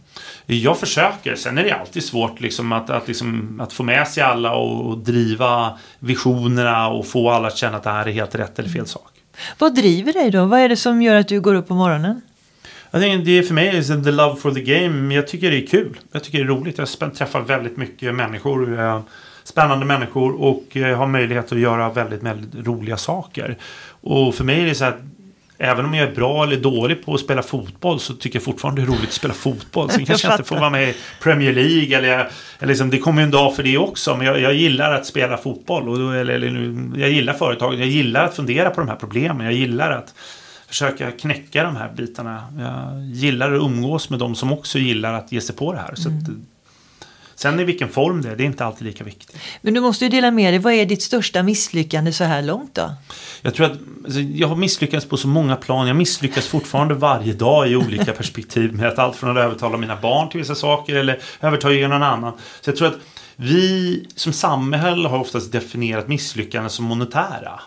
Jag 0.45 0.79
försöker. 0.79 1.35
Sen 1.35 1.57
är 1.57 1.63
det 1.63 1.71
alltid 1.71 2.03
svårt 2.03 2.39
liksom 2.39 2.71
att, 2.71 2.89
att, 2.89 3.07
liksom, 3.07 3.59
att 3.63 3.73
få 3.73 3.83
med 3.83 4.07
sig 4.07 4.23
alla 4.23 4.55
och, 4.55 4.85
och, 4.85 4.97
driva 4.97 5.79
visionerna 5.99 6.89
och 6.89 7.07
få 7.07 7.29
alla 7.29 7.47
att 7.47 7.57
känna 7.57 7.77
att 7.77 7.83
det 7.83 7.89
här 7.89 8.07
är 8.07 8.11
helt 8.11 8.35
rätt 8.35 8.59
eller 8.59 8.69
fel 8.69 8.87
sak. 8.87 9.11
Vad 9.57 9.75
driver 9.75 10.13
dig 10.13 10.31
då? 10.31 10.45
Vad 10.45 10.59
är 10.59 10.69
det 10.69 10.77
som 10.77 11.01
gör 11.01 11.15
att 11.15 11.27
du 11.27 11.41
går 11.41 11.55
upp 11.55 11.67
på 11.67 11.75
morgonen? 11.75 12.21
Jag 12.91 13.01
tänker, 13.01 13.25
det 13.25 13.37
är 13.37 13.43
för 13.43 13.53
mig 13.53 13.67
är 13.67 14.03
the 14.03 14.11
love 14.11 14.35
for 14.35 14.51
the 14.51 14.61
game. 14.61 15.15
Jag 15.15 15.27
tycker 15.27 15.51
det 15.51 15.63
är 15.63 15.67
kul. 15.67 15.99
Jag 16.11 16.23
tycker 16.23 16.37
det 16.37 16.43
är 16.43 16.47
roligt. 16.47 16.77
Jag 16.77 17.13
träffar 17.15 17.41
väldigt 17.41 17.77
mycket 17.77 18.15
människor. 18.15 19.03
Spännande 19.43 19.85
människor 19.85 20.41
och 20.41 20.63
har 20.73 21.07
möjlighet 21.07 21.51
att 21.51 21.59
göra 21.59 21.89
väldigt, 21.89 22.23
väldigt 22.23 22.67
roliga 22.67 22.97
saker. 22.97 23.57
Och 24.01 24.35
för 24.35 24.43
mig 24.43 24.61
är 24.61 24.65
det 24.65 24.75
så 24.75 24.83
här 24.83 24.97
Även 25.63 25.85
om 25.85 25.93
jag 25.93 26.09
är 26.09 26.15
bra 26.15 26.43
eller 26.43 26.57
dålig 26.57 27.05
på 27.05 27.13
att 27.13 27.19
spela 27.19 27.43
fotboll 27.43 27.99
så 27.99 28.13
tycker 28.13 28.39
jag 28.39 28.43
fortfarande 28.43 28.81
det 28.81 28.85
är 28.85 28.87
roligt 28.87 29.07
att 29.07 29.13
spela 29.13 29.33
fotboll. 29.33 29.89
Sen 29.89 30.05
kanske 30.05 30.27
jag 30.27 30.33
inte 30.33 30.43
får 30.43 30.55
vara 30.55 30.69
med 30.69 30.89
i 30.89 30.95
Premier 31.21 31.53
League 31.53 31.97
eller, 31.97 32.09
eller 32.59 32.67
liksom, 32.67 32.89
det 32.89 32.97
kommer 32.97 33.21
ju 33.21 33.25
en 33.25 33.31
dag 33.31 33.55
för 33.55 33.63
det 33.63 33.77
också. 33.77 34.17
Men 34.17 34.27
jag, 34.27 34.39
jag 34.39 34.53
gillar 34.53 34.93
att 34.93 35.05
spela 35.05 35.37
fotboll. 35.37 35.89
Och, 35.89 36.15
eller, 36.15 36.33
eller, 36.33 36.99
jag 36.99 37.09
gillar 37.09 37.33
företaget. 37.33 37.79
Jag 37.79 37.87
gillar 37.87 38.25
att 38.25 38.35
fundera 38.35 38.69
på 38.69 38.81
de 38.81 38.89
här 38.89 38.95
problemen. 38.95 39.45
Jag 39.45 39.53
gillar 39.53 39.91
att 39.91 40.13
försöka 40.71 41.11
knäcka 41.11 41.63
de 41.63 41.75
här 41.75 41.93
bitarna. 41.95 42.43
Jag 42.59 43.05
gillar 43.05 43.51
att 43.51 43.61
umgås 43.61 44.09
med 44.09 44.19
de 44.19 44.35
som 44.35 44.53
också 44.53 44.79
gillar 44.79 45.13
att 45.13 45.31
ge 45.31 45.41
sig 45.41 45.55
på 45.55 45.73
det 45.73 45.79
här. 45.79 45.95
Så 45.95 46.09
mm. 46.09 46.21
att, 46.21 46.29
Sen 47.35 47.59
i 47.59 47.63
vilken 47.63 47.89
form 47.89 48.21
det 48.21 48.29
är, 48.29 48.35
det 48.35 48.43
är 48.43 48.45
inte 48.45 48.65
alltid 48.65 48.87
lika 48.87 49.03
viktigt. 49.03 49.37
Men 49.61 49.73
du 49.73 49.81
måste 49.81 50.05
ju 50.05 50.09
dela 50.09 50.31
med 50.31 50.53
dig. 50.53 50.59
Vad 50.59 50.73
är 50.73 50.85
ditt 50.85 51.01
största 51.01 51.43
misslyckande 51.43 52.13
så 52.13 52.23
här 52.23 52.41
långt 52.41 52.75
då? 52.75 52.93
Jag 53.41 53.53
tror 53.53 53.65
att 53.65 53.77
alltså, 54.05 54.19
jag 54.19 54.47
har 54.47 54.55
misslyckats 54.55 55.05
på 55.05 55.17
så 55.17 55.27
många 55.27 55.55
plan. 55.55 55.87
Jag 55.87 55.95
misslyckas 55.95 56.47
fortfarande 56.47 56.93
varje 56.93 57.33
dag 57.33 57.69
i 57.69 57.75
olika 57.75 58.11
perspektiv. 58.17 58.73
Med 58.73 58.87
att 58.87 58.99
allt 58.99 59.15
från 59.15 59.37
att 59.37 59.43
övertala 59.43 59.77
mina 59.77 59.95
barn 59.95 60.29
till 60.29 60.39
vissa 60.39 60.55
saker 60.55 60.95
eller 60.95 61.19
övertala 61.41 61.87
någon 61.87 62.03
annan. 62.03 62.33
Så 62.61 62.69
jag 62.69 62.77
tror 62.77 62.87
att 62.87 62.97
vi 63.35 64.07
som 64.15 64.33
samhälle 64.33 65.09
har 65.09 65.19
oftast 65.19 65.51
definierat 65.51 66.07
misslyckanden 66.07 66.69
som 66.69 66.85
monetära. 66.85 67.59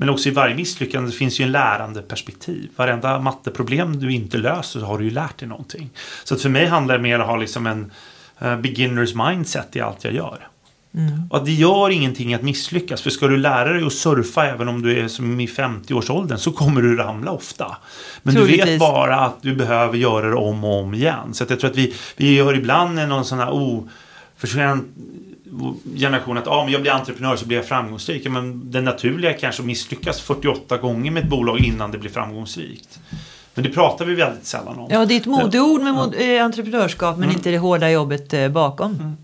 Men 0.00 0.08
också 0.08 0.28
i 0.28 0.32
varje 0.32 0.54
misslyckande 0.54 1.12
finns 1.12 1.40
ju 1.40 1.44
en 1.44 1.52
lärande 1.52 2.02
perspektiv. 2.02 2.70
Varenda 2.76 3.18
matteproblem 3.18 3.98
du 3.98 4.12
inte 4.12 4.38
löser 4.38 4.80
så 4.80 4.86
har 4.86 4.98
du 4.98 5.04
ju 5.04 5.10
lärt 5.10 5.38
dig 5.38 5.48
någonting. 5.48 5.90
Så 6.24 6.34
att 6.34 6.42
för 6.42 6.48
mig 6.48 6.66
handlar 6.66 6.96
det 6.96 7.02
mer 7.02 7.14
om 7.14 7.20
att 7.20 7.26
ha 7.26 7.36
liksom 7.36 7.66
en 7.66 7.90
uh, 8.42 8.56
beginners 8.56 9.14
mindset 9.14 9.76
i 9.76 9.80
allt 9.80 10.04
jag 10.04 10.14
gör. 10.14 10.48
Mm. 10.94 11.28
Och 11.30 11.44
det 11.44 11.52
gör 11.52 11.90
ingenting 11.90 12.34
att 12.34 12.42
misslyckas. 12.42 13.02
För 13.02 13.10
ska 13.10 13.26
du 13.26 13.36
lära 13.36 13.72
dig 13.72 13.86
att 13.86 13.92
surfa 13.92 14.46
även 14.46 14.68
om 14.68 14.82
du 14.82 15.00
är 15.00 15.08
som 15.08 15.40
i 15.40 15.46
50-årsåldern 15.46 16.38
så 16.38 16.52
kommer 16.52 16.82
du 16.82 16.96
ramla 16.96 17.30
ofta. 17.30 17.76
Men 18.22 18.34
Troligtvis. 18.34 18.64
du 18.64 18.70
vet 18.70 18.80
bara 18.80 19.16
att 19.16 19.42
du 19.42 19.54
behöver 19.54 19.98
göra 19.98 20.28
det 20.28 20.36
om 20.36 20.64
och 20.64 20.80
om 20.80 20.94
igen. 20.94 21.34
Så 21.34 21.44
jag 21.48 21.60
tror 21.60 21.70
att 21.70 21.76
vi, 21.76 21.94
vi 22.16 22.34
gör 22.34 22.54
ibland 22.54 22.94
någon 22.94 23.24
sån 23.24 23.38
här 23.38 23.50
oförtjänt 23.50 24.86
generation 25.96 26.38
att 26.38 26.46
ah, 26.46 26.64
men 26.64 26.72
jag 26.72 26.82
blir 26.82 26.92
entreprenör 26.92 27.36
så 27.36 27.46
blir 27.46 27.56
jag 27.56 27.66
framgångsrik. 27.66 28.30
Men 28.30 28.70
det 28.70 28.80
naturliga 28.80 29.34
är 29.34 29.38
kanske 29.38 29.62
att 29.62 29.66
misslyckas 29.66 30.20
48 30.20 30.76
gånger 30.76 31.10
med 31.10 31.22
ett 31.22 31.30
bolag 31.30 31.58
innan 31.58 31.90
det 31.90 31.98
blir 31.98 32.10
framgångsrikt. 32.10 32.98
Men 33.54 33.64
det 33.64 33.70
pratar 33.70 34.04
vi 34.04 34.14
väldigt 34.14 34.46
sällan 34.46 34.78
om. 34.78 34.88
Ja, 34.90 35.04
det 35.04 35.14
är 35.14 35.20
ett 35.20 35.26
modeord 35.26 35.82
med 35.82 35.94
mod 35.94 36.14
ja. 36.20 36.42
entreprenörskap 36.42 37.16
men 37.16 37.24
mm. 37.24 37.36
inte 37.36 37.50
det 37.50 37.58
hårda 37.58 37.90
jobbet 37.90 38.32
eh, 38.32 38.48
bakom. 38.48 38.94
Mm. 38.94 39.16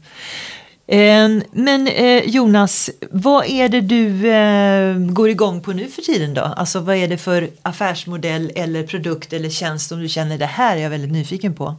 Ehm, 0.88 1.42
men 1.52 1.88
eh, 1.88 2.22
Jonas, 2.24 2.90
vad 3.10 3.46
är 3.46 3.68
det 3.68 3.80
du 3.80 4.30
eh, 4.30 4.98
går 4.98 5.28
igång 5.28 5.60
på 5.60 5.72
nu 5.72 5.86
för 5.88 6.02
tiden 6.02 6.34
då? 6.34 6.42
Alltså 6.42 6.80
vad 6.80 6.96
är 6.96 7.08
det 7.08 7.18
för 7.18 7.48
affärsmodell 7.62 8.52
eller 8.54 8.86
produkt 8.86 9.32
eller 9.32 9.50
tjänst 9.50 9.88
som 9.88 10.00
du 10.00 10.08
känner 10.08 10.38
det 10.38 10.46
här 10.46 10.76
är 10.76 10.80
jag 10.80 10.90
väldigt 10.90 11.12
nyfiken 11.12 11.54
på? 11.54 11.74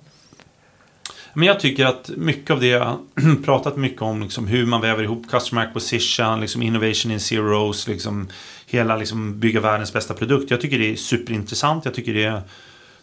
Men 1.38 1.48
jag 1.48 1.60
tycker 1.60 1.86
att 1.86 2.10
mycket 2.18 2.52
av 2.52 2.60
det 2.60 2.68
jag 2.68 2.98
pratat 3.46 3.78
mycket 3.78 4.02
om, 4.02 4.22
liksom 4.22 4.48
hur 4.48 4.66
man 4.66 4.82
väver 4.82 5.04
ihop 5.04 5.30
customer 5.30 5.62
acquisition, 5.62 6.42
liksom 6.42 6.62
innovation 6.62 7.12
in 7.12 7.20
zeros, 7.20 7.88
liksom 7.88 8.28
hela 8.66 8.96
liksom 8.96 9.40
bygga 9.40 9.60
världens 9.60 9.94
bästa 9.94 10.14
produkt. 10.14 10.52
Jag 10.52 10.62
tycker 10.62 10.80
det 10.80 10.92
är 10.92 10.96
superintressant. 10.96 11.86
Jag 11.86 11.94
tycker 11.94 12.14
det 12.14 12.20
jag 12.20 12.42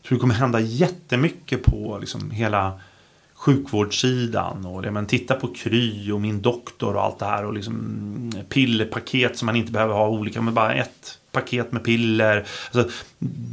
tror 0.02 0.16
det 0.16 0.20
kommer 0.20 0.34
hända 0.34 0.60
jättemycket 0.60 1.64
på 1.64 1.98
liksom 2.00 2.30
hela 2.30 2.80
sjukvårdssidan 3.34 4.66
och 4.66 4.82
det, 4.82 4.90
men 4.90 5.06
titta 5.06 5.34
på 5.34 5.48
Kry 5.54 6.12
och 6.12 6.20
min 6.20 6.42
doktor 6.42 6.96
och 6.96 7.02
allt 7.02 7.18
det 7.18 7.26
här 7.26 7.44
och 7.44 7.54
liksom 7.54 8.32
pillerpaket 8.48 9.38
som 9.38 9.46
man 9.46 9.56
inte 9.56 9.72
behöver 9.72 9.94
ha 9.94 10.08
olika 10.08 10.42
Men 10.42 10.54
bara 10.54 10.74
ett 10.74 11.18
paket 11.32 11.72
med 11.72 11.84
piller. 11.84 12.46
Alltså, 12.72 12.92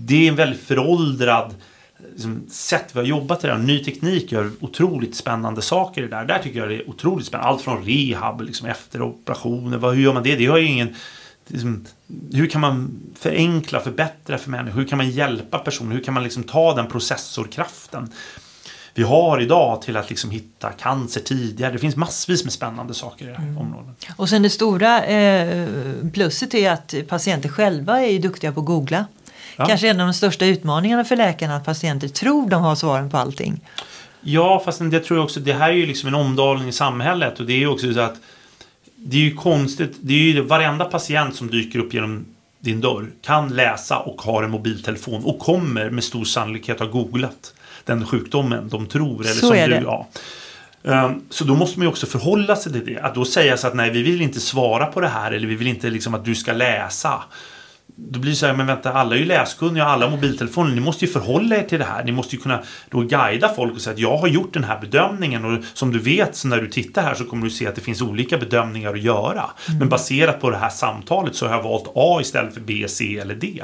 det 0.06 0.26
är 0.26 0.30
en 0.30 0.36
väldigt 0.36 0.62
föråldrad 0.62 1.56
liksom, 2.14 2.44
sätt 2.50 2.86
vi 2.94 3.00
har 3.00 3.06
jobbat 3.06 3.44
i 3.44 3.48
det. 3.48 3.58
Ny 3.58 3.84
teknik 3.84 4.32
gör 4.32 4.52
otroligt 4.60 5.16
spännande 5.16 5.62
saker 5.62 6.02
i 6.02 6.08
det 6.08 6.16
där. 6.16 6.26
Där 6.26 6.40
tycker 6.40 6.60
jag 6.60 6.70
det 6.70 6.76
är 6.76 6.90
otroligt 6.90 7.26
spännande. 7.26 7.50
Allt 7.50 7.62
från 7.62 7.86
rehab, 7.86 8.42
liksom, 8.42 8.68
efter 8.68 9.02
operationer. 9.02 9.78
Vad, 9.78 9.96
hur 9.96 10.04
gör 10.04 10.14
man 10.14 10.24
det? 10.24 10.36
Det 10.36 10.46
har 10.46 10.58
ju 10.58 10.66
ingen... 10.66 10.96
Liksom, 11.48 11.86
hur 12.34 12.48
kan 12.48 12.62
man 12.62 13.00
förenkla, 13.20 13.80
förbättra 13.80 14.38
för 14.38 14.50
människor? 14.50 14.80
Hur 14.80 14.88
kan 14.88 14.98
man 14.98 15.10
hjälpa 15.10 15.60
personer? 15.60 15.96
Hur 15.96 16.04
kan 16.04 16.14
man 16.14 16.24
liksom 16.24 16.44
ta 16.44 16.76
den 16.76 16.88
processorkraften 16.88 18.10
vi 18.94 19.04
har 19.04 19.42
idag 19.42 19.82
till 19.82 19.98
att 19.98 20.10
liksom 20.10 20.32
hitta 20.32 20.72
cancer 20.72 21.22
tidigare. 21.22 21.74
Det 21.74 21.80
finns 21.80 21.96
massvis 21.96 22.44
med 22.44 22.54
spännande 22.54 22.94
saker 22.94 23.26
i 23.26 23.28
det 23.28 23.36
här 23.36 23.44
mm. 23.44 23.58
området. 23.58 24.06
Och 24.16 24.30
sen 24.30 24.42
det 24.42 24.50
stora 24.50 25.06
eh, 25.06 25.68
plusset 26.14 26.54
är 26.54 26.72
att 26.72 26.94
patienter 27.08 27.50
själva 27.50 28.02
är 28.02 28.20
duktiga 28.20 28.52
på 28.52 28.60
att 28.60 28.66
googla. 28.66 29.06
Ja. 29.62 29.68
Kanske 29.68 29.90
en 29.90 30.00
av 30.00 30.08
de 30.08 30.14
största 30.14 30.46
utmaningarna 30.46 31.04
för 31.04 31.16
läkarna 31.16 31.56
att 31.56 31.66
patienter 31.66 32.08
tror 32.08 32.50
de 32.50 32.62
har 32.62 32.76
svaren 32.76 33.10
på 33.10 33.18
allting. 33.18 33.62
Ja, 34.22 34.62
fast 34.66 34.80
det 34.92 35.00
tror 35.00 35.20
jag 35.20 35.24
också, 35.24 35.40
det 35.40 35.54
här 35.54 35.70
är 35.70 35.74
ju 35.74 35.86
liksom 35.86 36.08
en 36.08 36.16
omdaning 36.16 36.68
i 36.68 36.72
samhället 36.72 37.40
och 37.40 37.46
det 37.46 37.54
är 37.54 37.58
ju 37.58 37.68
också 37.68 37.94
så 37.94 38.00
att 38.00 38.16
det 38.96 39.18
är 39.18 39.22
ju 39.22 39.34
konstigt, 39.34 39.98
det 40.02 40.14
är 40.14 40.18
ju 40.18 40.42
varenda 40.42 40.86
patient 40.86 41.36
som 41.36 41.52
dyker 41.52 41.80
upp 41.80 41.94
genom 41.94 42.26
din 42.60 42.82
dörr 42.82 43.10
kan 43.22 43.56
läsa 43.56 44.00
och 44.00 44.22
har 44.22 44.44
en 44.44 44.52
mobiltelefon 44.52 45.26
och 45.26 45.40
kommer 45.40 45.90
med 45.90 46.04
stor 46.04 46.26
sannolikhet 46.26 46.80
ha 46.80 46.88
googlat 46.88 47.54
den 47.86 48.06
sjukdomen 48.06 48.70
de 48.70 48.86
tror. 48.86 49.22
Eller 49.22 49.34
så 49.34 49.48
som 49.48 49.58
är 49.58 49.68
du, 49.68 49.74
det. 49.74 49.82
Ja. 49.82 50.08
Ehm, 50.84 51.22
så 51.30 51.44
då 51.44 51.56
måste 51.56 51.80
man 51.80 51.86
ju 51.86 51.90
också 51.90 52.06
förhålla 52.06 52.56
sig 52.56 52.72
till 52.72 52.86
det. 52.86 53.00
Att 53.00 53.16
då 53.16 53.26
säga 53.26 53.58
så 53.58 53.68
att 53.68 53.76
nej, 53.76 53.90
vi 53.90 54.04
vill 54.04 54.22
inte 54.22 54.40
svara 54.40 54.86
på 54.86 55.02
det 55.02 55.08
här 55.08 55.32
eller 55.32 55.48
vi 55.48 55.56
vill 55.56 55.68
inte 55.68 55.90
liksom 55.90 56.14
att 56.14 56.26
du 56.26 56.36
ska 56.36 56.54
läsa. 56.54 57.24
Då 57.96 58.20
blir 58.20 58.32
det 58.32 58.38
så 58.38 58.46
här, 58.46 58.54
men 58.54 58.68
vänta, 58.68 58.94
alla 58.94 59.16
är 59.16 59.20
ju 59.20 59.26
läskunniga, 59.26 59.86
alla 59.86 60.06
har 60.06 60.12
mobiltelefoner. 60.12 60.76
Ni 60.76 60.82
måste 60.82 61.06
ju 61.06 61.12
förhålla 61.12 61.56
er 61.56 61.64
till 61.64 61.80
det 61.80 61.86
här. 61.86 62.04
Ni 62.04 62.12
måste 62.12 62.36
ju 62.36 62.42
kunna 62.42 62.60
då 62.90 63.00
guida 63.02 63.50
folk 63.56 63.74
och 63.74 63.82
säga 63.82 63.94
att 63.94 64.00
jag 64.00 64.18
har 64.18 64.28
gjort 64.28 64.54
den 64.54 64.64
här 64.64 64.80
bedömningen 64.80 65.46
och 65.46 65.64
som 65.74 65.92
du 65.92 66.00
vet 66.00 66.36
så 66.36 66.48
när 66.48 66.62
du 66.62 66.68
tittar 66.68 67.02
här 67.02 67.14
så 67.14 67.26
kommer 67.26 67.44
du 67.44 67.50
se 67.50 67.68
att 67.68 67.76
det 67.76 67.82
finns 67.82 68.02
olika 68.02 68.38
bedömningar 68.38 68.94
att 68.94 69.02
göra. 69.02 69.50
Mm. 69.68 69.80
Men 69.80 69.90
baserat 69.90 70.42
på 70.42 70.50
det 70.50 70.58
här 70.58 70.70
samtalet 70.70 71.36
så 71.36 71.48
har 71.48 71.56
jag 71.56 71.64
valt 71.64 71.92
A 71.96 72.18
istället 72.22 72.54
för 72.54 72.62
B, 72.62 72.86
C 72.88 73.18
eller 73.18 73.36
D. 73.36 73.64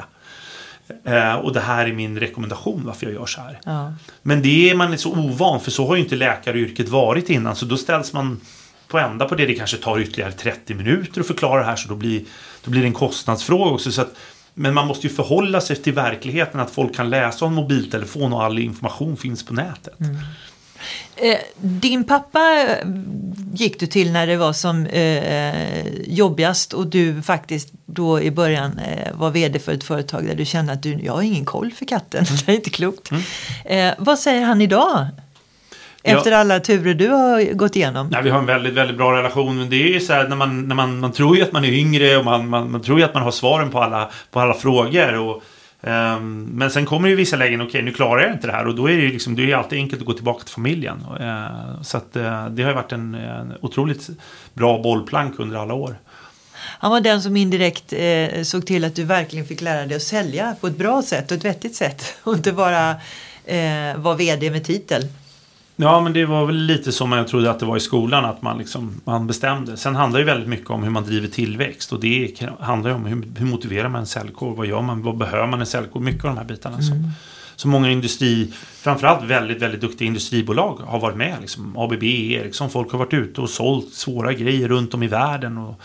Eh, 1.04 1.34
och 1.34 1.52
det 1.52 1.60
här 1.60 1.86
är 1.86 1.92
min 1.92 2.20
rekommendation 2.20 2.82
varför 2.84 3.06
jag 3.06 3.14
gör 3.14 3.26
så 3.26 3.40
här. 3.40 3.60
Ja. 3.64 3.92
Men 4.22 4.42
det 4.42 4.70
är 4.70 4.74
man 4.74 4.98
så 4.98 5.12
ovan 5.12 5.60
för 5.60 5.70
så 5.70 5.86
har 5.86 5.96
ju 5.96 6.02
inte 6.02 6.16
läkaryrket 6.16 6.88
varit 6.88 7.30
innan. 7.30 7.56
Så 7.56 7.66
då 7.66 7.76
ställs 7.76 8.12
man 8.12 8.40
på 8.88 8.98
ända 8.98 9.24
på 9.24 9.34
det. 9.34 9.46
Det 9.46 9.54
kanske 9.54 9.76
tar 9.76 10.00
ytterligare 10.00 10.32
30 10.32 10.74
minuter 10.74 11.20
att 11.20 11.26
förklara 11.26 11.60
det 11.60 11.66
här 11.66 11.76
så 11.76 11.88
då 11.88 11.94
blir, 11.94 12.24
då 12.64 12.70
blir 12.70 12.80
det 12.80 12.88
en 12.88 12.92
kostnadsfråga 12.92 13.70
också. 13.70 13.92
Så 13.92 14.02
att, 14.02 14.14
men 14.54 14.74
man 14.74 14.86
måste 14.86 15.06
ju 15.06 15.14
förhålla 15.14 15.60
sig 15.60 15.76
till 15.76 15.92
verkligheten 15.92 16.60
att 16.60 16.70
folk 16.70 16.96
kan 16.96 17.10
läsa 17.10 17.46
en 17.46 17.54
mobiltelefon 17.54 18.32
och 18.32 18.44
all 18.44 18.58
information 18.58 19.16
finns 19.16 19.42
på 19.42 19.54
nätet. 19.54 19.94
Eh, 21.16 21.38
din 21.56 22.04
pappa 22.04 22.66
gick 23.54 23.80
du 23.80 23.86
till 23.86 24.12
när 24.12 24.26
det 24.26 24.36
var 24.36 24.52
som 24.52 24.86
eh, 24.86 25.86
jobbigast 26.06 26.72
och 26.72 26.86
du 26.86 27.22
faktiskt 27.22 27.68
då 27.86 28.20
i 28.20 28.30
början 28.30 28.78
eh, 28.78 29.14
var 29.14 29.30
vd 29.30 29.58
för 29.58 29.72
ett 29.72 29.84
företag 29.84 30.26
där 30.26 30.34
du 30.34 30.44
kände 30.44 30.72
att 30.72 30.82
du, 30.82 30.98
jag 31.02 31.12
har 31.12 31.22
ingen 31.22 31.44
koll 31.44 31.72
för 31.72 31.84
katten, 31.84 32.24
det 32.46 32.52
är 32.52 32.56
inte 32.56 32.70
klokt. 32.70 33.10
Eh, 33.64 33.92
vad 33.98 34.18
säger 34.18 34.42
han 34.42 34.60
idag? 34.60 35.06
Efter 36.16 36.32
alla 36.32 36.60
turer 36.60 36.94
du 36.94 37.08
har 37.08 37.54
gått 37.54 37.76
igenom. 37.76 38.08
Nej, 38.08 38.22
vi 38.22 38.30
har 38.30 38.38
en 38.38 38.46
väldigt, 38.46 38.74
väldigt 38.74 38.96
bra 38.96 39.18
relation. 39.18 39.58
Men 39.58 39.70
det 39.70 39.76
är 39.76 39.88
ju 39.88 40.00
så 40.00 40.12
här 40.12 40.28
när 40.28 40.36
man, 40.36 40.68
när 40.68 40.74
man, 40.74 41.00
man 41.00 41.12
tror 41.12 41.36
ju 41.36 41.42
att 41.42 41.52
man 41.52 41.64
är 41.64 41.72
yngre 41.72 42.16
och 42.16 42.24
man, 42.24 42.48
man, 42.48 42.70
man 42.70 42.80
tror 42.80 42.98
ju 42.98 43.04
att 43.04 43.14
man 43.14 43.22
har 43.22 43.30
svaren 43.30 43.70
på 43.70 43.82
alla, 43.82 44.10
på 44.30 44.40
alla 44.40 44.54
frågor. 44.54 45.18
Och, 45.18 45.42
ehm, 45.82 46.44
men 46.44 46.70
sen 46.70 46.86
kommer 46.86 47.08
ju 47.08 47.14
vissa 47.14 47.36
lägen, 47.36 47.60
okej 47.60 47.82
nu 47.82 47.92
klarar 47.92 48.22
jag 48.22 48.32
inte 48.32 48.46
det 48.46 48.52
här 48.52 48.66
och 48.66 48.74
då 48.74 48.90
är 48.90 48.96
det 48.96 49.02
ju 49.02 49.12
liksom, 49.12 49.36
det 49.36 49.42
är 49.42 49.46
ju 49.46 49.52
alltid 49.52 49.78
enkelt 49.78 50.02
att 50.02 50.06
gå 50.06 50.12
tillbaka 50.12 50.44
till 50.44 50.54
familjen. 50.54 51.04
Eh, 51.20 51.82
så 51.82 51.96
att 51.96 52.16
eh, 52.16 52.46
det 52.46 52.62
har 52.62 52.70
ju 52.70 52.74
varit 52.76 52.92
en, 52.92 53.14
en 53.14 53.54
otroligt 53.60 54.08
bra 54.54 54.82
bollplank 54.82 55.34
under 55.38 55.56
alla 55.56 55.74
år. 55.74 55.96
Han 56.78 56.90
var 56.90 57.00
den 57.00 57.22
som 57.22 57.36
indirekt 57.36 57.92
eh, 57.92 58.42
såg 58.42 58.66
till 58.66 58.84
att 58.84 58.94
du 58.94 59.04
verkligen 59.04 59.46
fick 59.46 59.60
lära 59.60 59.86
dig 59.86 59.96
att 59.96 60.02
sälja 60.02 60.56
på 60.60 60.66
ett 60.66 60.76
bra 60.76 61.02
sätt 61.02 61.30
och 61.30 61.36
ett 61.36 61.44
vettigt 61.44 61.76
sätt. 61.76 62.14
Och 62.22 62.34
inte 62.34 62.52
bara 62.52 62.90
eh, 63.44 63.96
vara 63.96 64.16
vd 64.16 64.50
med 64.50 64.64
titel. 64.64 65.02
Ja, 65.80 66.00
men 66.00 66.12
det 66.12 66.24
var 66.24 66.46
väl 66.46 66.56
lite 66.56 66.92
som 66.92 67.12
jag 67.12 67.28
trodde 67.28 67.50
att 67.50 67.58
det 67.58 67.66
var 67.66 67.76
i 67.76 67.80
skolan, 67.80 68.24
att 68.24 68.42
man, 68.42 68.58
liksom, 68.58 69.00
man 69.04 69.26
bestämde. 69.26 69.76
Sen 69.76 69.96
handlar 69.96 70.20
det 70.20 70.26
väldigt 70.26 70.48
mycket 70.48 70.70
om 70.70 70.82
hur 70.82 70.90
man 70.90 71.04
driver 71.04 71.28
tillväxt 71.28 71.92
och 71.92 72.00
det 72.00 72.34
handlar 72.60 72.90
ju 72.90 72.96
om 72.96 73.06
hur, 73.06 73.24
hur 73.38 73.46
motiverar 73.46 73.88
man 73.88 74.00
en 74.00 74.06
säljkår, 74.06 74.54
vad 74.54 74.66
gör 74.66 74.82
man, 74.82 75.02
vad 75.02 75.16
behöver 75.16 75.46
man 75.46 75.60
en 75.60 75.66
säljkår, 75.66 76.00
mycket 76.00 76.24
av 76.24 76.30
de 76.30 76.38
här 76.38 76.44
bitarna. 76.44 76.74
Mm. 76.74 76.86
Som, 76.86 77.12
som 77.56 77.70
många 77.70 77.90
industri, 77.90 78.52
framförallt 78.80 79.24
väldigt, 79.24 79.62
väldigt 79.62 79.80
duktiga 79.80 80.06
industribolag 80.06 80.80
har 80.86 81.00
varit 81.00 81.16
med. 81.16 81.36
Liksom 81.40 81.76
ABB, 81.76 82.02
Ericsson, 82.02 82.70
folk 82.70 82.92
har 82.92 82.98
varit 82.98 83.14
ute 83.14 83.40
och 83.40 83.50
sålt 83.50 83.94
svåra 83.94 84.32
grejer 84.32 84.68
runt 84.68 84.94
om 84.94 85.02
i 85.02 85.08
världen. 85.08 85.58
Och 85.58 85.80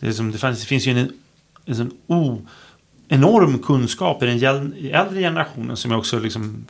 det, 0.00 0.06
är 0.06 0.12
som, 0.12 0.32
det, 0.32 0.38
finns, 0.38 0.60
det 0.60 0.66
finns 0.66 0.86
ju 0.86 0.90
en, 0.90 0.98
en, 1.66 1.80
en 1.80 1.92
o, 2.06 2.46
enorm 3.08 3.58
kunskap 3.58 4.22
i 4.22 4.26
den 4.26 4.74
äldre 4.92 5.20
generationen 5.20 5.76
som 5.76 5.90
jag 5.90 5.98
också 5.98 6.18
liksom 6.18 6.66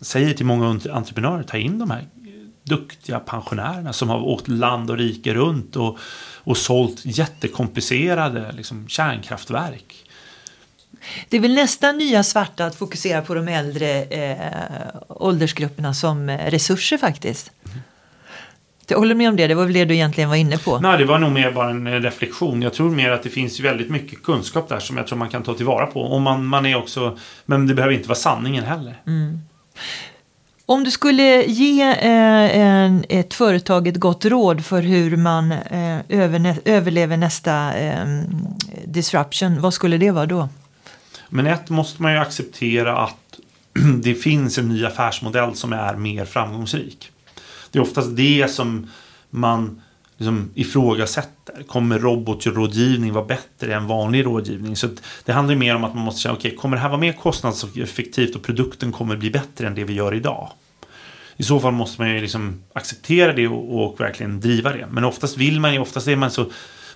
säger 0.00 0.34
till 0.34 0.46
många 0.46 0.80
entreprenörer, 0.92 1.42
ta 1.42 1.56
in 1.56 1.78
de 1.78 1.90
här 1.90 2.06
duktiga 2.68 3.20
pensionärerna 3.20 3.92
som 3.92 4.08
har 4.08 4.20
åkt 4.20 4.48
land 4.48 4.90
och 4.90 4.96
rike 4.96 5.34
runt 5.34 5.76
och, 5.76 5.98
och 6.34 6.56
sålt 6.56 7.00
jättekomplicerade 7.04 8.52
liksom, 8.52 8.88
kärnkraftverk. 8.88 10.04
Det 11.28 11.36
är 11.36 11.40
väl 11.40 11.54
nästan 11.54 11.98
nya 11.98 12.22
svarta 12.22 12.66
att 12.66 12.74
fokusera 12.74 13.22
på 13.22 13.34
de 13.34 13.48
äldre 13.48 14.02
eh, 14.02 14.36
åldersgrupperna 15.08 15.94
som 15.94 16.30
resurser 16.30 16.98
faktiskt. 16.98 17.50
Mm. 17.66 17.78
Jag 18.90 18.98
håller 18.98 19.14
med 19.14 19.28
om 19.28 19.36
det, 19.36 19.46
det 19.46 19.54
var 19.54 19.64
väl 19.64 19.72
det 19.72 19.84
du 19.84 19.94
egentligen 19.94 20.28
var 20.28 20.36
inne 20.36 20.58
på? 20.58 20.78
Nej, 20.78 20.98
det 20.98 21.04
var 21.04 21.18
nog 21.18 21.32
mer 21.32 21.52
bara 21.52 21.70
en 21.70 22.02
reflektion. 22.02 22.62
Jag 22.62 22.74
tror 22.74 22.90
mer 22.90 23.10
att 23.10 23.22
det 23.22 23.28
finns 23.28 23.60
väldigt 23.60 23.90
mycket 23.90 24.22
kunskap 24.22 24.68
där 24.68 24.80
som 24.80 24.96
jag 24.96 25.06
tror 25.06 25.18
man 25.18 25.28
kan 25.28 25.42
ta 25.42 25.54
tillvara 25.54 25.86
på. 25.86 26.02
Och 26.02 26.20
man, 26.20 26.46
man 26.46 26.66
är 26.66 26.76
också, 26.76 27.18
men 27.44 27.66
det 27.66 27.74
behöver 27.74 27.94
inte 27.94 28.08
vara 28.08 28.18
sanningen 28.18 28.64
heller. 28.64 29.02
Mm. 29.06 29.40
Om 30.66 30.84
du 30.84 30.90
skulle 30.90 31.44
ge 31.44 31.82
eh, 31.82 32.60
en, 32.60 33.04
ett 33.08 33.34
företag 33.34 33.88
ett 33.88 33.96
gott 33.96 34.24
råd 34.24 34.64
för 34.64 34.82
hur 34.82 35.16
man 35.16 35.52
eh, 35.52 35.98
överne, 36.08 36.56
överlever 36.64 37.16
nästa 37.16 37.74
eh, 37.74 38.22
disruption, 38.84 39.60
vad 39.60 39.74
skulle 39.74 39.98
det 39.98 40.10
vara 40.10 40.26
då? 40.26 40.48
Men 41.28 41.46
ett 41.46 41.70
måste 41.70 42.02
man 42.02 42.12
ju 42.12 42.18
acceptera 42.18 42.98
att 42.98 43.40
det 44.02 44.14
finns 44.14 44.58
en 44.58 44.68
ny 44.68 44.84
affärsmodell 44.84 45.54
som 45.54 45.72
är 45.72 45.96
mer 45.96 46.24
framgångsrik. 46.24 47.10
Det 47.70 47.78
är 47.78 47.82
oftast 47.82 48.16
det 48.16 48.50
som 48.50 48.90
man 49.30 49.82
liksom 50.18 50.50
ifrågasätter. 50.54 51.62
Kommer 51.66 51.98
robotrådgivning 51.98 53.12
vara 53.12 53.24
bättre 53.24 53.74
än 53.74 53.86
vanlig 53.86 54.26
rådgivning? 54.26 54.76
Så 54.76 54.88
det 55.24 55.32
handlar 55.32 55.54
mer 55.54 55.76
om 55.76 55.84
att 55.84 55.94
man 55.94 56.04
måste 56.04 56.20
känna, 56.20 56.34
okej, 56.34 56.48
okay, 56.48 56.58
kommer 56.58 56.76
det 56.76 56.82
här 56.82 56.88
vara 56.88 57.00
mer 57.00 57.12
kostnadseffektivt 57.12 58.36
och 58.36 58.42
produkten 58.42 58.92
kommer 58.92 59.16
bli 59.16 59.30
bättre 59.30 59.66
än 59.66 59.74
det 59.74 59.84
vi 59.84 59.92
gör 59.92 60.14
idag? 60.14 60.50
I 61.36 61.42
så 61.42 61.60
fall 61.60 61.72
måste 61.72 62.00
man 62.00 62.10
ju 62.10 62.20
liksom 62.20 62.62
acceptera 62.72 63.32
det 63.32 63.48
och, 63.48 63.84
och 63.84 64.00
verkligen 64.00 64.40
driva 64.40 64.72
det. 64.72 64.86
Men 64.90 65.04
oftast 65.04 65.36
vill 65.36 65.60
man 65.60 65.72
ju, 65.74 65.78
oftast 65.78 66.08
är 66.08 66.16
man 66.16 66.30
så 66.30 66.46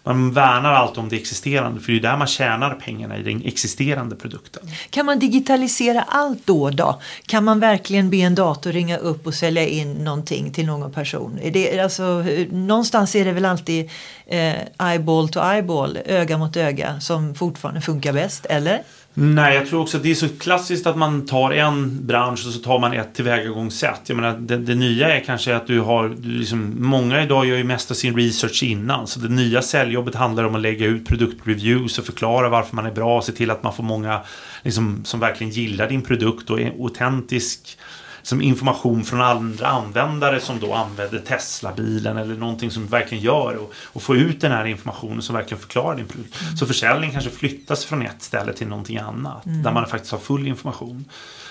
man 0.04 0.32
värnar 0.32 0.72
allt 0.72 0.98
om 0.98 1.08
det 1.08 1.16
existerande 1.16 1.80
för 1.80 1.92
det 1.92 1.98
är 1.98 2.02
där 2.02 2.16
man 2.16 2.26
tjänar 2.26 2.74
pengarna 2.74 3.18
i 3.18 3.22
den 3.22 3.42
existerande 3.44 4.16
produkten. 4.16 4.62
Kan 4.90 5.06
man 5.06 5.18
digitalisera 5.18 6.02
allt 6.02 6.46
då 6.46 6.70
då? 6.70 7.00
Kan 7.26 7.44
man 7.44 7.60
verkligen 7.60 8.10
be 8.10 8.16
en 8.16 8.34
dator 8.34 8.72
ringa 8.72 8.96
upp 8.96 9.26
och 9.26 9.34
sälja 9.34 9.66
in 9.66 9.92
någonting 9.92 10.52
till 10.52 10.66
någon 10.66 10.92
person? 10.92 11.38
Är 11.42 11.50
det, 11.50 11.80
alltså, 11.80 12.24
någonstans 12.50 13.14
är 13.14 13.24
det 13.24 13.32
väl 13.32 13.44
alltid 13.44 13.90
eh, 14.26 14.88
eyeball 14.90 15.28
to 15.28 15.40
eyeball, 15.40 15.98
öga 16.04 16.38
mot 16.38 16.56
öga 16.56 17.00
som 17.00 17.34
fortfarande 17.34 17.80
funkar 17.80 18.12
bäst, 18.12 18.46
eller? 18.46 18.82
Nej, 19.14 19.54
jag 19.54 19.66
tror 19.66 19.80
också 19.80 19.96
att 19.96 20.02
det 20.02 20.10
är 20.10 20.14
så 20.14 20.28
klassiskt 20.28 20.86
att 20.86 20.96
man 20.96 21.26
tar 21.26 21.50
en 21.50 22.06
bransch 22.06 22.46
och 22.46 22.52
så 22.52 22.58
tar 22.58 22.78
man 22.78 22.92
ett 22.92 23.14
tillvägagångssätt. 23.14 24.00
Jag 24.06 24.16
menar, 24.16 24.38
det, 24.38 24.56
det 24.56 24.74
nya 24.74 25.16
är 25.16 25.20
kanske 25.20 25.56
att 25.56 25.66
du 25.66 25.80
har, 25.80 26.08
du 26.08 26.28
liksom, 26.28 26.74
många 26.78 27.22
idag 27.22 27.46
gör 27.46 27.56
ju 27.56 27.64
mest 27.64 27.90
av 27.90 27.94
sin 27.94 28.16
research 28.16 28.62
innan. 28.62 29.06
Så 29.06 29.20
det 29.20 29.28
nya 29.28 29.62
säljjobbet 29.62 30.14
handlar 30.14 30.44
om 30.44 30.54
att 30.54 30.60
lägga 30.60 30.86
ut 30.86 31.06
produktreviews 31.06 31.98
och 31.98 32.04
förklara 32.04 32.48
varför 32.48 32.76
man 32.76 32.86
är 32.86 32.92
bra 32.92 33.16
och 33.16 33.24
se 33.24 33.32
till 33.32 33.50
att 33.50 33.62
man 33.62 33.74
får 33.74 33.82
många 33.82 34.20
liksom, 34.62 35.04
som 35.04 35.20
verkligen 35.20 35.52
gillar 35.52 35.88
din 35.88 36.02
produkt 36.02 36.50
och 36.50 36.60
är 36.60 36.70
autentisk 36.70 37.78
som 38.22 38.42
information 38.42 39.04
från 39.04 39.20
andra 39.20 39.66
användare 39.66 40.40
som 40.40 40.60
då 40.60 40.74
använder 40.74 41.18
Tesla-bilen 41.18 42.16
eller 42.16 42.34
någonting 42.34 42.70
som 42.70 42.86
verkligen 42.86 43.24
gör 43.24 43.56
och, 43.56 43.72
och 43.92 44.02
få 44.02 44.16
ut 44.16 44.40
den 44.40 44.52
här 44.52 44.64
informationen 44.64 45.22
som 45.22 45.34
verkligen 45.34 45.60
förklarar 45.60 45.96
din 45.96 46.06
produkt. 46.06 46.42
Mm. 46.42 46.56
Så 46.56 46.66
försäljning 46.66 47.10
kanske 47.10 47.30
flyttas 47.30 47.84
från 47.84 48.02
ett 48.02 48.22
ställe 48.22 48.52
till 48.52 48.66
någonting 48.68 48.98
annat 48.98 49.46
mm. 49.46 49.62
där 49.62 49.72
man 49.72 49.86
faktiskt 49.86 50.12
har 50.12 50.18
full 50.18 50.46
information. 50.46 51.04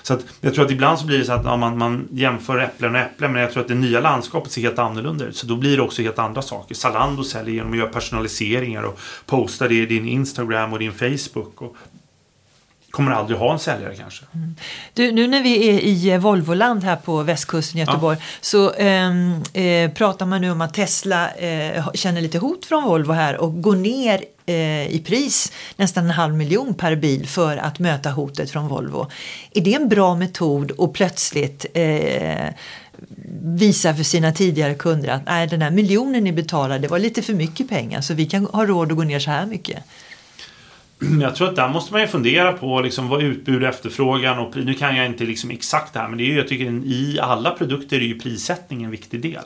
Så 0.04 0.14
att 0.14 0.26
jag 0.42 0.54
tror 0.54 0.66
att 0.66 0.72
ibland 0.72 1.00
så 1.00 1.06
blir 1.06 1.18
det 1.18 1.26
så 1.26 1.34
att 1.34 1.46
ja, 1.46 1.58
man, 1.58 1.78
man 1.78 2.08
jämför 2.12 2.58
äpplen 2.58 2.96
och 2.96 3.02
äpplen 3.02 3.32
men 3.32 3.42
jag 3.42 3.52
tror 3.52 3.62
att 3.62 3.68
det 3.68 3.76
nya 3.76 4.00
landskapet 4.00 4.52
ser 4.52 4.62
helt 4.62 4.80
annorlunda 4.80 5.26
ut. 5.26 5.36
Så 5.36 5.48
då 5.48 5.56
blir 5.56 5.78
det 5.78 5.84
också 5.84 6.02
helt 6.02 6.20
andra 6.20 6.42
saker. 6.42 6.76
Zalando 6.76 7.24
säljer 7.24 7.56
genom 7.56 7.72
att 7.72 7.78
göra 7.78 7.90
personaliseringar 7.90 8.84
och 8.84 9.00
posta 9.26 9.68
det 9.68 9.76
i 9.76 9.86
din 9.86 10.08
Instagram 10.08 10.74
och 10.74 10.80
din 10.80 10.94
Facebook. 10.94 11.62
Och 11.62 11.76
kommer 12.92 13.12
aldrig 13.12 13.40
ha 13.40 13.54
en 13.54 13.60
säljare 13.60 13.96
kanske. 13.96 14.26
Mm. 14.36 14.56
Du, 14.94 15.12
nu 15.12 15.28
när 15.28 15.44
vi 15.44 15.70
är 15.70 15.80
i 15.80 16.10
eh, 16.10 16.20
Volvoland 16.20 16.84
här 16.84 16.96
på 16.96 17.24
västkusten 17.24 17.78
i 17.78 17.80
Göteborg 17.82 18.18
ja. 18.20 18.26
så 18.42 18.74
ehm, 18.74 19.44
eh, 19.54 19.92
pratar 19.92 20.26
man 20.26 20.42
nu 20.42 20.52
om 20.52 20.62
att 20.62 20.74
Tesla 20.74 21.32
eh, 21.32 21.92
känner 21.94 22.22
lite 22.22 22.38
hot 22.38 22.66
från 22.66 22.84
Volvo 22.84 23.12
här 23.12 23.38
och 23.38 23.62
går 23.62 23.76
ner 23.76 24.24
eh, 24.46 24.88
i 24.88 25.04
pris 25.06 25.52
nästan 25.76 26.06
en 26.06 26.12
halv 26.12 26.36
miljon 26.36 26.74
per 26.74 26.96
bil 26.96 27.28
för 27.28 27.58
att 27.58 27.80
möta 27.80 28.12
hotet 28.12 28.52
från 28.52 28.68
Volvo. 28.68 29.08
Är 29.52 29.62
det 29.62 29.74
en 29.74 29.90
bra 29.90 30.16
metod 30.16 30.72
att 30.80 30.94
plötsligt 30.94 31.66
eh, 31.74 32.50
visa 33.44 33.96
för 33.96 34.04
sina 34.04 34.32
tidigare 34.32 34.74
kunder 34.74 35.10
att 35.10 35.26
nej, 35.26 35.48
den 35.48 35.62
här 35.62 35.72
miljonen 35.72 36.24
ni 36.24 36.32
betalade 36.32 36.88
var 36.88 37.00
lite 37.00 37.22
för 37.22 37.34
mycket 37.34 37.70
pengar 37.70 38.02
så 38.02 38.14
vi 38.14 38.26
kan 38.26 38.46
ha 38.46 38.66
råd 38.66 38.92
att 38.92 38.98
gå 38.98 39.04
ner 39.04 39.20
så 39.20 39.32
här 39.32 39.46
mycket? 39.46 39.84
jag 41.22 41.36
tror 41.36 41.50
att 41.50 41.56
där 41.56 41.70
måste 41.70 41.94
man 41.94 42.02
ju 42.02 42.08
fundera 42.08 42.54
på 42.54 42.82
liksom 42.82 43.10
vad 43.10 43.24
utbud 43.24 43.64
och 43.64 43.70
efterfrågan 43.70 44.40
och 44.40 44.56
nu 44.56 44.74
kan 44.74 44.96
jag 44.96 45.06
inte 45.06 45.24
liksom 45.24 45.52
exakt 45.52 45.94
det 45.94 46.00
här 46.00 46.08
men 46.08 46.18
det 46.18 46.24
är 46.24 46.26
ju, 46.26 46.38
jag 46.38 46.48
tycker 46.48 46.66
i 46.86 47.20
alla 47.22 47.52
produkter 47.52 47.98
är 47.98 48.02
ju 48.02 48.20
prissättning 48.20 48.84
en 48.84 48.92
viktig 48.92 49.22
del. 49.22 49.44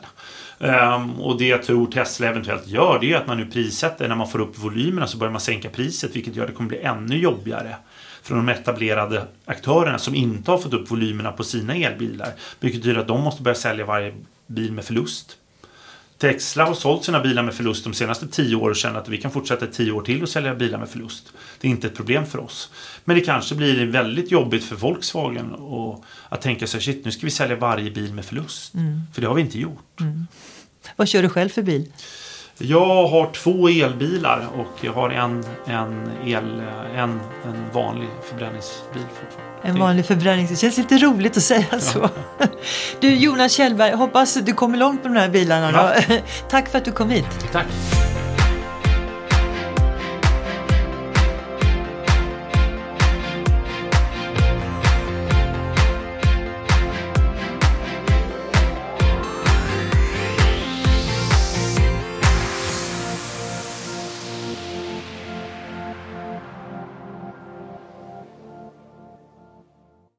Um, 0.60 1.22
och 1.22 1.38
det 1.38 1.48
jag 1.48 1.63
tror 1.63 1.91
Tesla 1.91 2.28
eventuellt 2.28 2.68
gör 2.68 3.00
det 3.02 3.13
är 3.13 3.18
att 3.18 3.28
man 3.28 3.38
nu 3.38 3.46
prissätter 3.46 4.08
när 4.08 4.15
man 4.15 4.30
får 4.30 4.39
upp 4.39 4.58
volymerna 4.58 5.08
så 5.08 5.18
börjar 5.18 5.32
man 5.32 5.41
sänka 5.41 5.70
priset 5.70 6.15
vilket 6.15 6.36
gör 6.36 6.44
att 6.44 6.50
det 6.50 6.56
kommer 6.56 6.70
bli 6.70 6.80
ännu 6.82 7.18
jobbigare 7.18 7.76
för 8.24 8.36
de 8.36 8.50
etablerade 8.50 9.28
aktörerna 9.46 10.00
som 10.00 10.15
inte 10.15 10.52
har 10.52 10.58
fått 10.58 10.74
upp 10.74 10.91
volymerna 10.91 11.32
på 11.32 11.44
sina 11.44 11.76
elbilar. 11.76 12.30
Vilket 12.60 12.82
betyder 12.82 13.02
att 13.02 13.08
de 13.08 13.22
måste 13.22 13.44
börja 13.44 13.56
sälja 13.56 13.86
varje 13.86 14.13
bil 14.48 14.72
med 14.72 14.86
förlust. 14.86 15.38
Tesla 16.17 16.65
har 16.65 16.73
sålt 16.73 17.04
sina 17.04 17.19
bilar 17.19 17.43
med 17.43 17.54
förlust 17.54 17.84
de 17.84 17.93
senaste 17.93 18.28
tio 18.28 18.56
åren 18.56 18.69
och 18.69 18.75
känner 18.75 18.99
att 18.99 19.10
vi 19.10 19.17
kan 19.17 19.32
fortsätta 19.32 19.67
tio 19.67 19.91
år 19.91 20.01
till 20.01 20.23
och 20.23 20.30
sälja 20.30 20.56
bilar 20.56 20.80
med 20.80 20.89
förlust. 20.89 21.34
Det 21.62 21.67
är 21.67 21.71
inte 21.71 21.88
ett 21.88 21.95
problem 21.95 22.25
för 22.25 22.39
oss. 22.39 22.69
Men 23.06 23.15
det 23.15 23.21
kanske 23.21 23.56
blir 23.56 23.86
väldigt 23.86 24.32
jobbigt 24.32 24.63
för 24.63 24.75
Volkswagen 24.75 25.51
och 25.51 26.06
att 26.30 26.41
tänka 26.41 26.67
sig 26.67 26.82
shit 26.82 27.06
nu 27.06 27.12
ska 27.12 27.25
vi 27.25 27.32
sälja 27.32 27.56
varje 27.56 27.91
bil 27.91 28.13
med 28.13 28.25
förlust. 28.25 28.73
Mm. 28.73 29.01
För 29.13 29.21
det 29.21 29.28
har 29.28 29.36
vi 29.36 29.41
inte 29.41 29.60
gjort. 29.60 30.01
Mm. 30.01 30.28
Vad 30.95 31.08
kör 31.08 31.21
du 31.21 31.30
själv 31.30 31.49
för 31.49 31.62
bil? 31.62 31.91
Jag 32.58 33.08
har 33.08 33.32
två 33.32 33.70
elbilar 33.70 34.48
och 34.56 34.86
jag 34.86 34.94
har 34.94 35.10
en, 35.10 35.44
en, 35.65 36.12
el, 36.26 36.62
en, 36.96 37.20
en 37.46 37.72
vanlig 37.74 38.10
förbränningsbil 38.30 39.02
fortfarande. 39.22 39.70
En 39.70 39.80
vanlig 39.80 40.06
förbränning. 40.06 40.48
Det 40.50 40.56
känns 40.56 40.78
lite 40.78 40.98
roligt 40.98 41.38
att 41.38 41.44
säga 41.44 41.65
ja. 41.72 41.80
så. 41.80 42.10
Du 43.00 43.15
Jonas 43.15 43.52
Kjellberg, 43.52 43.91
hoppas 43.91 44.34
du 44.34 44.54
kommer 44.54 44.78
långt 44.78 45.04
på 45.04 45.08
de 45.08 45.18
här 45.18 45.30
bilarna. 45.30 45.94
Ja. 46.08 46.18
Tack 46.50 46.70
för 46.70 46.78
att 46.78 46.86
du 46.86 46.91
kom 46.91 47.10
hit. 47.10 47.26
Tack. 47.52 47.68